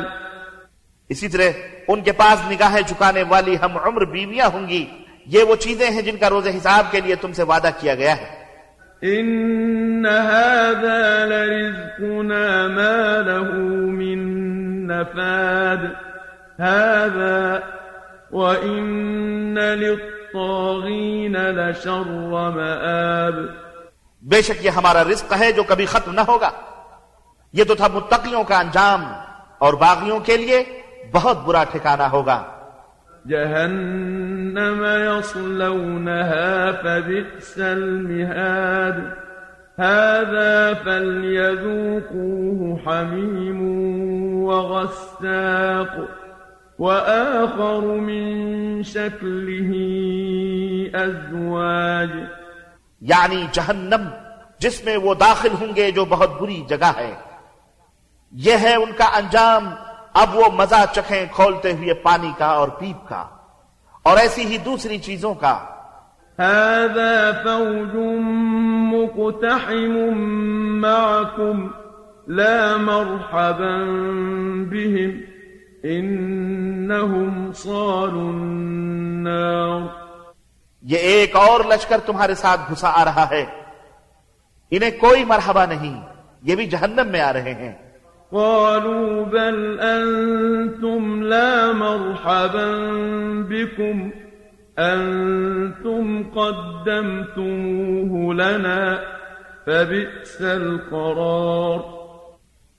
اسی 1.09 1.29
طرح 1.29 1.51
ان 1.89 2.01
کے 2.03 2.13
پاس 2.13 2.51
نگاہیں 2.51 2.81
جھکانے 2.89 3.23
والی 3.29 3.57
ہم 3.63 3.77
عمر 3.79 4.05
بیویاں 4.05 4.49
ہوں 4.53 4.69
گی. 4.69 4.85
یہ 5.27 5.43
وہ 5.43 5.57
چیزیں 5.57 5.91
ہیں 5.91 6.03
جن 6.03 6.17
کا 6.17 6.31
روز 6.31 6.47
حساب 6.47 6.91
کے 6.91 7.01
لیے 7.01 7.15
تم 7.15 7.33
سے 7.33 7.43
وعدہ 7.43 7.71
کیا 7.81 7.95
گیا 7.95 8.17
ہے. 8.17 8.27
إن 9.05 10.07
هذا 10.07 11.27
لرزقنا 11.27 12.67
ما 12.69 13.23
له 13.27 13.53
من 13.93 14.19
نفاد. 14.87 15.83
هذا 16.61 17.63
وإن 18.33 19.59
للطاغين 19.59 21.37
لشر 21.37 22.09
مآب 22.57 23.66
بے 24.31 24.43
شک 24.43 24.65
یہ 24.65 24.71
ہمارا 24.71 25.05
رزق 25.05 25.33
ہے 25.41 25.53
جو 25.53 25.63
کبھی 25.63 25.87
ختم 25.87 26.15
نہ 26.15 26.21
ہوگا۔ 26.21 26.51
یہ 27.53 27.65
تو 27.65 27.75
تھا 27.75 27.87
متقیوں 27.95 28.45
کا 28.45 28.59
انجام 28.59 29.05
اور 29.59 29.75
باغیوں 29.75 30.21
کے 30.21 30.37
لیے 30.37 30.65
بہت 31.13 31.45
برا 31.45 31.65
ٹھکانہ 31.65 32.03
ہوگا۔ 32.03 32.43
جهنم 33.25 34.85
يصلونها 35.19 36.71
فبئس 36.83 37.59
المهاد 37.59 39.01
هذا 39.81 40.73
فليذوقوه 40.85 41.87
حميم 42.87 43.61
وغساق۔ 44.45 46.01
وآخر 46.79 47.83
من 47.83 48.43
شكله 48.83 49.75
أزواج 51.05 52.11
یعنی 53.01 53.47
جہنم، 53.53 54.09
جس 54.59 54.85
میں 54.85 54.97
وہ 54.97 55.15
داخل 55.15 55.49
ہوں 55.61 55.77
گے 55.77 55.91
جو 55.91 56.05
بہت 56.05 56.41
بری 56.41 56.65
جگہ 56.69 56.93
ہے۔ 56.97 57.15
یہ 58.33 58.57
ہے 58.63 58.75
ان 58.75 58.93
کا 58.97 59.05
انجام۔ 59.05 59.71
اب 60.15 60.37
وہ 60.37 60.45
مزہ 60.55 60.85
چکھیں 60.95 61.27
کھولتے 61.33 61.73
ہوئے 61.73 61.95
پانی 61.95 62.33
کا 62.39 62.47
اور 62.47 62.69
پیپ 62.69 63.09
کا۔ 63.09 63.29
اور 64.03 64.17
ایسی 64.17 64.45
ہی 64.45 64.59
دوسری 64.59 64.99
چیزوں 64.99 65.35
کا۔ 65.35 65.59
هذا 66.43 67.31
فوج 67.45 67.97
مقتحم 68.95 69.97
معكم 70.81 71.69
لا 72.29 72.77
مرحبا 72.77 73.85
بهم، 74.71 75.21
إنهم 75.87 77.53
صالوا 77.53 78.31
النار۔ 78.31 80.06
یہ 80.89 80.99
ایک 80.99 81.37
اور 81.37 81.61
لشکر 81.61 81.97
تمہارے 82.07 82.35
ساتھ 82.35 82.61
گھسا 82.71 82.89
آ 82.89 83.05
رہا 83.05 83.31
ہے۔ 83.31 83.45
انہیں 84.71 84.91
کوئی 84.91 85.25
مرحبا 85.25 85.67
نہیں 85.67 86.01
یہ 86.43 86.57
بھی 86.57 86.67
جہنم 86.67 87.09
میں 87.09 87.21
آ 87.21 87.33
رہے 87.33 87.43
ہیں۔ 87.43 87.73
قالوا 88.31 89.25
بل 89.25 89.81
أنتم 89.81 91.23
لا 91.23 91.71
مرحبا 91.75 93.45
بكم 93.49 94.11
أنتم 94.79 96.23
قدمتموه 96.35 98.35
لنا 98.35 98.95
فبئس 99.67 100.41
القرار۔ 100.41 101.79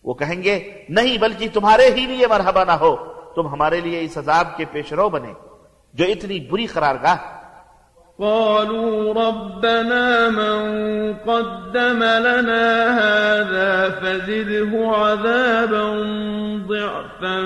وہ 0.03 0.13
کہیں 0.13 0.43
گے 0.43 0.85
نہیں 0.89 1.17
بلکہ 1.17 1.47
تمہارے 1.53 1.91
ہی 1.95 2.05
لیے 2.05 2.27
مرحبا 2.27 2.63
نہ 2.63 2.71
ہو 2.71 3.13
تم 3.35 3.47
ہمارے 3.47 3.81
لیے 3.81 4.01
اس 4.01 4.17
عذاب 4.17 4.57
کے 4.57 4.65
پیش 4.71 4.93
رو 4.93 5.09
بنے 5.09 5.33
جو 5.93 6.05
اتنی 6.05 6.39
بری 6.39 6.65
قرارگاہ۔ 6.65 7.36
قالوا 8.19 9.13
ربنا 9.13 10.29
من 10.29 10.57
قدم 11.25 12.03
لنا 12.03 12.65
هذا 12.99 13.89
فزده 13.89 14.71
عذابا 14.93 15.83
ضعفا 16.69 17.37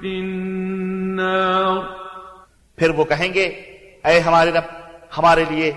في 0.00 0.12
النار. 0.22 1.78
پھر 2.78 2.90
وہ 2.96 3.04
کہیں 3.04 3.30
گے 3.34 3.46
اے 4.04 4.18
ہمارے 4.26 4.50
رب 4.56 4.66
ہمارے 5.18 5.44
لیے 5.50 5.70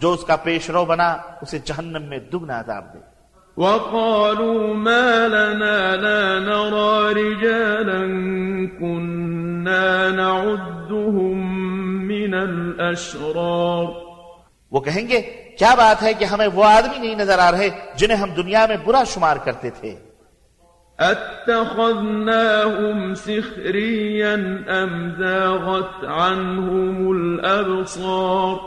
جو 0.00 0.12
اس 0.12 0.24
کا 0.24 0.36
پیش 0.44 0.70
رو 0.70 0.84
بنا 0.84 1.08
اسے 1.42 1.58
جہنم 1.64 2.04
میں 2.08 2.18
دگنا 2.32 2.60
عذاب 2.60 2.84
دے۔ 2.94 3.00
وقالوا 3.56 4.74
ما 4.74 5.08
لنا 5.36 5.76
لا 6.04 6.22
نرى 6.46 6.94
رجالا 7.20 8.00
الأشرار 12.88 14.04
وہ 14.72 14.80
کہیں 14.80 15.08
گے 15.08 15.20
کیا 15.58 15.74
بات 15.74 16.02
ہے 16.02 16.14
کہ 16.14 16.24
ہمیں 16.24 16.48
وہ 16.54 16.64
آدمی 16.64 16.98
نہیں 16.98 17.14
نظر 17.14 17.38
آ 17.38 17.52
رہے 17.52 17.68
جنہیں 17.96 18.18
ہم 18.18 18.30
دنیا 18.30 18.66
میں 18.66 18.76
برا 18.76 19.04
شمار 19.04 19.36
کرتے 19.36 19.70
تھے؟ 19.70 19.96
اتخذناهم 21.00 23.14
سخريا 23.14 24.64
أم 24.82 25.14
زاغت 25.18 26.04
عنهم 26.04 27.12
الأبصار؟ 27.12 28.60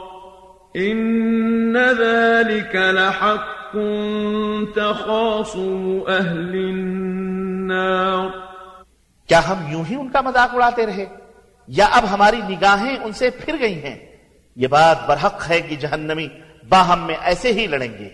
إن 0.76 1.78
ذلك 1.78 2.76
لحق 2.76 3.72
تخاصم 4.76 6.04
أهل 6.08 6.56
النار. 6.56 8.32
کیا 9.28 9.42
ہم 9.50 9.72
یوں 9.72 9.84
ہی 9.90 9.96
ان 9.96 10.10
کا 10.10 10.22
مذاق 10.22 10.56
اڑاتے 10.56 10.86
رہے؟ 10.86 11.06
یا 11.68 11.86
اب 11.86 12.04
ہماری 12.12 12.42
نگاہیں 12.50 12.98
ان 12.98 13.12
سے 13.12 13.30
پھر 13.30 13.56
گئی 13.60 13.84
ہیں؟ 13.84 14.07
یہ 14.58 14.68
بات 14.68 15.08
برحق 15.08 15.50
ہے 15.50 15.62
کہ 15.62 15.76
جہنمی 15.76 16.28
باہم 16.70 17.08
میں 17.08 17.16
ایسے 17.22 17.54
ہی 17.54 17.68
لڑیں 17.68 17.94
گے۔ 18.00 18.10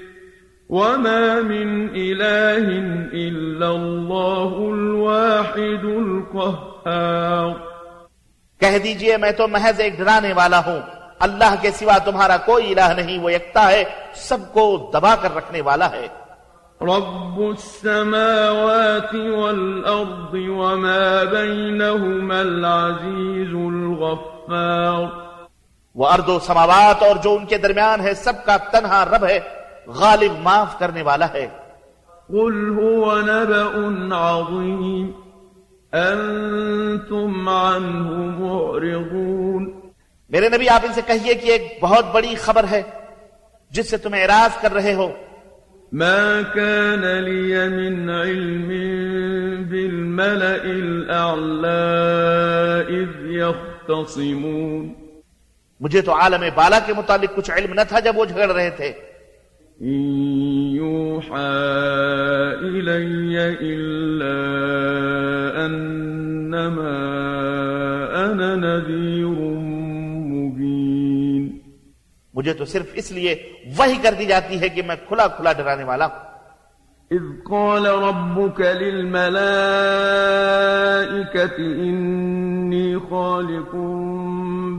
وما 0.68 1.40
من 1.42 1.86
إله 1.96 2.70
إلا 3.12 3.68
الله 3.68 4.72
الواحد 4.72 5.84
القهار۔ 5.84 7.48
کہہ 8.60 8.78
دیجیے 8.78 9.16
میں 9.16 9.32
تو 9.32 9.48
محض 9.48 9.80
ایک 9.80 9.98
ڈرانے 9.98 10.32
والا 10.32 10.60
ہوں۔ 10.66 10.80
اللہ 11.20 11.54
کے 11.60 11.70
سوا 11.70 11.98
تمہارا 11.98 12.36
کوئی 12.36 12.72
الہ 12.72 13.00
نہیں 13.00 13.18
وہ 13.18 13.32
یکتا 13.32 13.70
ہے 13.70 13.84
سب 14.14 14.52
کو 14.52 14.90
دبا 14.94 15.16
کر 15.16 15.34
رکھنے 15.34 15.60
والا 15.60 15.90
ہے۔ 15.90 16.23
رب 16.80 17.38
السماوات 17.38 19.14
والأرض 19.14 20.34
وما 20.34 21.22
بينهما 21.30 22.38
العزيز 22.38 23.54
الغفار۔ 23.54 25.02
وہ 25.94 26.08
ارد 26.08 26.28
و 26.28 26.38
سماوات 26.38 27.02
اور 27.02 27.16
جو 27.16 27.34
ان 27.34 27.46
کے 27.46 27.58
درمیان 27.58 28.00
ہے 28.00 28.14
سب 28.14 28.32
کا 28.44 28.56
تنہا 28.56 29.04
رب 29.04 29.24
ہے 29.24 29.40
غالب 29.86 30.32
معاف 30.42 30.78
کرنے 30.78 31.02
والا 31.02 31.26
ہے۔ 31.32 31.46
قل 32.28 32.80
هو 32.82 33.20
نبأ 33.20 34.16
عظيم۔ 34.16 35.10
أنتم 35.92 37.48
عنه 37.48 38.30
معرضون۔ 38.38 39.80
میرے 40.28 40.48
نبی 40.48 40.68
آپ 40.68 40.80
ان 40.84 40.92
سے 40.92 41.00
کہیے 41.06 41.34
کہ 41.34 41.46
ایک 41.46 41.78
بہت 41.82 42.04
بڑی 42.12 42.34
خبر 42.34 42.64
ہے 42.70 42.82
جس 43.70 43.90
سے 43.90 43.96
تم 43.96 44.10
اعراض 44.14 44.60
کر 44.60 44.72
رہے 44.72 44.94
ہو۔ 44.94 45.10
ما 46.00 46.42
كان 46.42 47.04
لي 47.24 47.68
من 47.68 48.10
علم 48.10 48.68
بالملأ 49.70 50.64
الأعلى 50.64 51.84
إذ 52.88 53.10
يختصمون 53.30 54.92
مجھے 55.80 56.00
تو 56.02 56.12
عالم 56.12 56.42
بالا 56.54 56.78
کے 56.86 56.92
متعلق 56.96 57.30
کچھ 57.36 57.50
علم 57.50 57.72
نہ 57.74 57.84
تھا 57.88 57.98
جب 58.06 58.14
وہ 58.18 58.24
جھگڑ 58.24 58.48
رہے 58.52 58.70
تھے۔ 58.76 58.90
يوحى 60.74 61.52
إلي 62.62 63.38
إلا 63.60 64.38
مجھے 72.34 72.52
تو 72.54 72.64
صرف 72.64 72.86
اس 72.94 73.10
لیے 73.12 73.32
وہی 73.76 73.96
کر 74.02 74.14
دی 74.18 74.26
جاتی 74.26 74.60
ہے 74.60 74.68
کہ 74.68 74.82
میں 74.82 74.96
کھلا 75.08 75.26
کھلا 75.26 75.52
ڈرانے 75.52 75.84
والا 75.84 76.06
ہوں۔ 76.06 76.22
إذ 77.10 77.24
قال 77.50 77.86
ربك 77.86 78.60
للملائكة 78.60 79.34
إني 81.58 82.88
خالق 83.10 83.72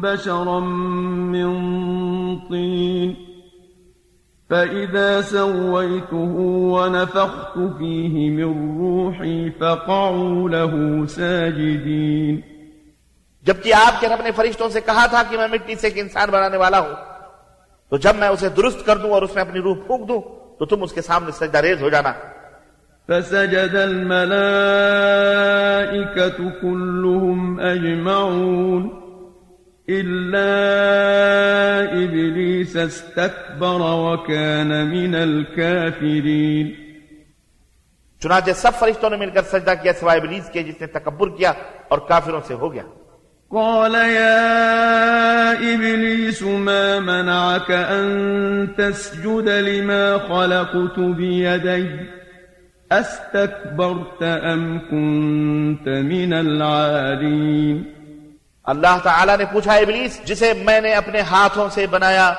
بشرا 0.02 0.60
من 1.36 1.50
طين 2.50 3.10
فإذا 4.50 5.22
سويته 5.22 6.34
ونفخت 6.76 7.56
فيه 7.78 8.16
من 8.38 8.52
روحي 8.82 9.40
فقعوا 9.60 10.50
له 10.50 10.74
ساجدين۔ 11.06 12.36
جبکہ 13.44 13.74
آپ 13.74 14.02
کے 14.02 14.08
رب 14.08 14.22
نے 14.24 14.32
فرشتوں 14.32 14.70
سے 14.70 14.80
کہا 14.82 15.06
تھا 15.06 15.22
کہ 15.30 15.38
میں 15.38 15.48
مٹی 15.48 15.76
سے 15.76 15.88
ایک 15.88 15.98
انسان 16.00 16.30
بنانے 16.30 16.58
والا 16.58 16.80
ہوں 16.80 17.15
تو 17.90 17.98
جب 17.98 18.16
میں 18.16 18.28
اسے 18.28 18.50
درست 18.50 18.86
کر 18.86 18.98
دوں 18.98 19.12
اور 19.12 19.22
اس 19.22 19.34
میں 19.36 19.44
اپنی 19.44 19.60
روح 19.62 19.78
پھونک 19.88 20.08
دوں 20.10 20.22
تو 20.60 20.66
تم 20.66 20.84
اس 20.84 20.94
کے 20.94 21.02
سامنے 21.02 21.32
سجدہ 21.32 21.58
ریز 21.58 21.82
ہو 21.82 21.90
جانا۔ 21.90 22.14
فسجد 23.10 23.76
الملائكة 23.76 24.30
كلهم 26.62 27.60
أجمعون 27.60 28.84
إلا 29.88 30.52
إبليس 31.94 32.76
استكبر 32.76 33.82
وكان 33.82 34.70
من 34.90 35.14
الكافرين 35.16 36.66
چنانچہ 38.20 38.52
سب 38.52 38.72
فرشتوں 38.80 39.10
نے 39.10 39.18
مل 39.18 39.30
کر 39.30 39.42
سجدہ 39.42 39.74
کیا 39.82 39.94
سوائے 40.00 40.20
ابلیس 40.20 40.50
کے 40.50 40.64
جس 40.64 40.82
نے 40.82 40.88
تکبر 40.88 41.30
کیا 41.30 41.52
اور 41.88 42.00
کافروں 42.00 42.42
سے 42.48 42.54
ہو 42.54 42.74
گیا۔ 42.74 42.84
قال 43.52 43.96
يا 43.96 45.52
إبليس 45.54 46.44
ما 46.44 47.00
منعك 47.00 47.72
أن 47.72 48.68
تسجد 48.78 49.50
لما 49.50 50.18
خلقت 50.18 51.00
بيدي؟ 51.00 51.90
أستكبرت 52.92 54.24
أم 54.24 54.80
كنت 54.80 55.88
من 55.88 56.34
العالين 56.34 57.84
اللہ 58.64 58.98
تعالیٰ 59.04 59.38
نے 59.38 59.46
پوچھا، 59.52 59.74
ابلیس، 59.74 60.20
جسے 60.26 60.54
میں 60.54 60.82
نے 60.82 60.94
اپنے 60.94 61.22
ہاتھوں 61.22 61.70
سے 61.70 61.88
بنایا، 61.88 62.34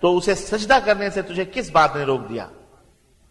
تو 0.00 0.16
اسے 0.16 0.34
سجدہ 0.34 0.78
کرنے 0.84 1.10
سے 1.10 1.22
تجھے 1.22 1.44
کس 1.52 1.70
بات 1.70 1.96
نے 1.96 2.02
روک 2.02 2.28
دیا؟ 2.28 2.46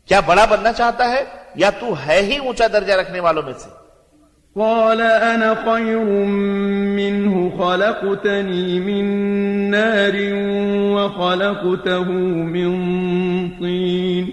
کیا 0.05 0.19
بڑا 0.19 0.45
بننا 0.45 0.73
چاہتا 0.73 1.09
ہے؟ 1.09 1.23
یا 1.55 1.69
تو 1.69 1.93
ہے 2.07 2.21
ہی 2.21 2.37
اونچا 2.37 2.67
درجہ 2.73 2.93
رکھنے 2.93 3.19
والوں 3.19 3.41
میں 3.41 3.53
سے؟ 3.57 3.84
قال 4.59 5.01
أنا 5.01 5.53
خير 5.53 6.05
منه 6.99 7.49
خلقتني 7.59 8.79
من 8.79 9.05
نار 9.71 10.15
وخلقته 10.95 12.09
من 12.53 12.69
طين. 13.49 14.29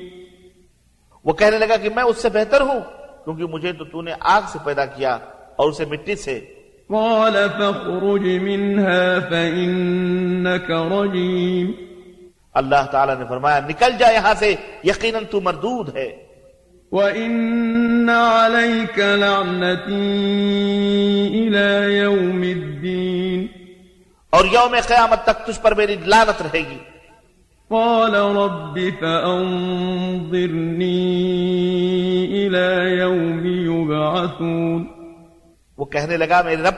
وہ 1.25 1.33
کہنے 1.33 1.59
لگا 1.59 1.77
کہ 1.77 1.89
میں 1.95 2.05
اس 2.05 2.23
سے 2.23 2.29
بہتر 2.29 2.61
ہوں 2.61 2.81
کیونکہ 3.25 3.45
مجھے 3.45 3.73
تو 3.73 3.85
تو 3.85 4.03
نے 4.03 4.13
آگ 4.21 4.43
سے 4.53 4.59
پیدا 4.65 4.85
کیا 4.85 5.19
اور 5.57 5.69
اسے 5.69 5.85
مٹی 5.85 6.17
سے۔ 6.17 6.41
قال 6.89 7.37
فاخرج 7.59 8.27
منها 8.43 9.19
فإنك 9.29 10.71
رجيم 10.71 11.71
اللہ 12.55 12.83
تعالیٰ 12.91 13.19
نے 13.19 13.25
فرمایا 13.29 13.61
نکل 13.69 13.91
جا 13.99 14.11
یہاں 14.11 14.35
سے 14.39 14.55
یقیناً 14.85 15.25
تو 15.31 15.41
مردود 15.41 15.97
ہے۔ 15.97 16.32
وَإِنَّ 16.93 18.11
عَلَيْكَ 18.11 19.01
لَعْنَتِي 19.01 21.29
إِلَى 21.29 21.99
يَوْمِ 21.99 22.45
الدِّينِ. 22.45 23.47
اور 24.31 24.45
یوم 24.45 24.77
قیامت 24.89 25.25
تک 25.25 25.47
تجھ 25.47 25.61
پر 25.61 25.75
میری 25.75 25.97
لانت 26.07 26.43
رہے 26.43 26.59
گی۔ 26.59 26.79
قال 27.69 28.15
رب 28.15 28.79
فأنظرني 29.01 31.07
إلى 32.27 32.99
يوم 32.99 33.45
يبعثون. 33.45 34.85
وہ 35.79 35.85
کہنے 35.85 36.17
لگا 36.17 36.43
میرے 36.43 36.63
رب 36.63 36.75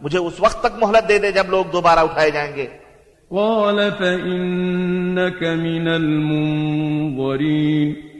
مجھے 0.00 0.18
اس 0.18 0.34
وقت 0.38 0.60
تک 0.60 0.84
مہلت 0.84 1.08
دے 1.08 1.18
دے 1.18 1.32
جب 1.32 1.44
لوگ 1.48 1.64
دوبارہ 1.72 1.98
اٹھائے 1.98 2.30
جائیں 2.30 2.56
گے۔ 2.56 2.66
قال 3.28 3.80
فإنك 3.98 5.42
من 5.42 5.88
المنظرين. 5.88 8.11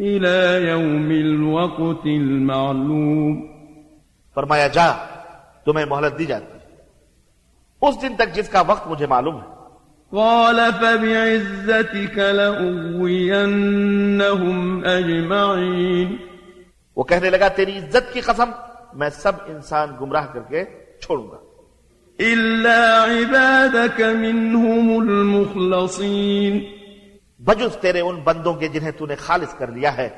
إلى 0.00 0.68
يوم 0.68 1.08
الوقت 1.10 2.06
المعلوم۔ 2.06 3.46
فرمایا 4.34 4.66
جا 4.66 4.92
تمہیں 5.64 5.86
مہلت 5.86 6.18
دی 6.18 6.24
جاتی 6.24 6.58
اس 7.82 8.02
دن 8.02 8.16
تک 8.16 8.34
جس 8.34 8.48
کا 8.48 8.62
وقت 8.66 8.88
مجھے 8.88 9.06
معلوم 9.06 9.36
ہے۔ 9.36 9.56
قال 10.10 10.60
فبعزتك 10.80 12.18
لأغوينهم 12.18 13.08
أجمعين 14.82 16.16
وہ 16.96 17.04
کہنے 17.04 17.30
لگا 17.30 17.48
تیری 17.48 17.78
عزت 17.78 18.12
کی 18.12 18.20
قسم 18.20 18.50
میں 18.94 19.10
سب 19.10 19.32
انسان 19.46 19.88
گمراہ 20.00 20.26
کر 20.32 20.40
کے 20.40 20.64
چھوڑوں 21.00 21.28
گا۔ 21.30 21.36
إلا 22.18 23.04
عبادك 23.04 24.00
منهم 24.00 25.08
المخلصين۔ 25.08 26.75
بجز 27.46 27.76
تیرے 27.76 28.00
ان 28.00 28.20
بندوں 28.24 28.54
کے 28.54 28.68
جنہیں 28.68 28.90
تو 28.90 29.06
نے 29.06 29.14
خالص 29.14 29.54
کر 29.54 29.66
لیا 29.66 29.96
ہے۔ 29.96 30.08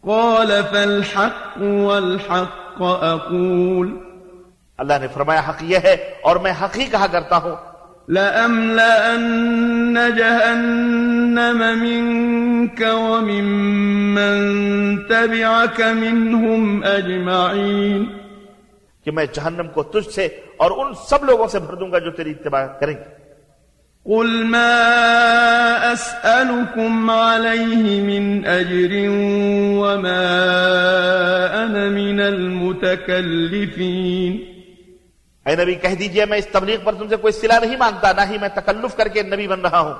قال 0.00 0.60
فالحق 0.70 1.58
والحق 1.62 2.82
أقول 3.02 3.98
اللہ 4.78 4.92
نے 5.00 5.06
فرمایا 5.08 5.40
حق 5.48 5.62
یہ 5.62 5.78
ہے 5.84 5.92
اور 6.22 6.36
میں 6.36 6.52
حق 6.62 6.78
ہی 6.78 6.86
کہا 6.86 7.06
کرتا 7.06 7.36
ہوں۔ 7.36 7.56
لأملأن 8.08 9.94
جهنم 10.16 11.58
منك 11.58 12.82
وممن 12.82 14.38
تبعك 14.98 15.80
منهم 15.80 16.84
أجمعين 16.84 18.04
کہ 19.04 19.10
میں 19.10 19.26
جہنم 19.32 19.68
کو 19.68 19.82
تجھ 19.82 20.10
سے 20.10 20.26
اور 20.56 20.70
ان 20.70 20.92
سب 21.08 21.24
لوگوں 21.24 21.46
سے 21.46 21.58
بھر 21.58 21.74
دوں 21.74 21.92
گا 21.92 21.98
جو 21.98 22.10
تیری 22.10 22.30
اتباع 22.30 22.66
کریں۔ 22.66 22.94
گے 22.94 23.19
قل 24.06 24.46
ما 24.46 25.92
أسألكم 25.92 27.10
عليه 27.10 28.00
من 28.02 28.46
أجر 28.46 29.08
وما 29.80 30.26
أنا 31.64 31.88
من 31.88 32.20
المتكلفين 32.20 33.66
اے 35.46 35.54
نبی 35.56 35.74
کہہ 35.82 35.94
دیجئے 35.98 36.24
میں 36.30 36.38
اس 36.38 36.46
تبلیغ 36.52 36.78
پر 36.84 36.94
تم 36.94 37.08
سے 37.08 37.16
کوئی 37.16 37.32
صلہ 37.32 37.56
نہیں 37.60 37.76
مانگتا 37.76 38.12
نہ 38.12 38.20
ہی 38.30 38.36
میں 38.40 38.48
تکلف 38.54 38.96
کر 38.96 39.08
کے 39.08 39.22
نبی 39.22 39.46
بن 39.48 39.60
رہا 39.60 39.80
ہوں 39.80 39.94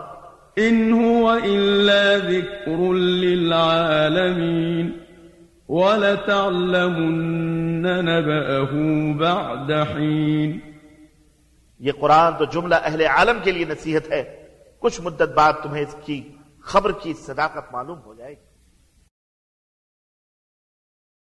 إن 0.59 0.93
هو 0.93 1.39
إلا 1.45 2.17
ذكر 2.17 2.93
للعالمين 3.23 4.93
ولتعلمن 5.69 7.15
نبأه 8.05 8.73
بعد 9.19 9.73
حين. 9.73 10.70
یہ 11.81 11.93
قرآن 11.93 12.37
تو 12.37 12.45
جملہ 12.45 12.75
اہل 12.83 13.01
عالم 13.01 13.39
کے 13.45 13.53
لیے 13.53 13.65
نصیحت 13.65 14.11
ہے۔ 14.11 14.47
کچھ 14.79 15.01
مدت 15.01 15.23
بعد 15.23 15.53
تمہیں 15.63 15.83
اس 15.83 15.97
کی 16.05 16.33
خبر 16.63 16.93
کی 16.93 17.15
صداقت 17.15 17.73
معلوم 17.73 17.99
ہو 18.01 18.15
جائے 18.15 18.35
گی۔ 18.35 18.50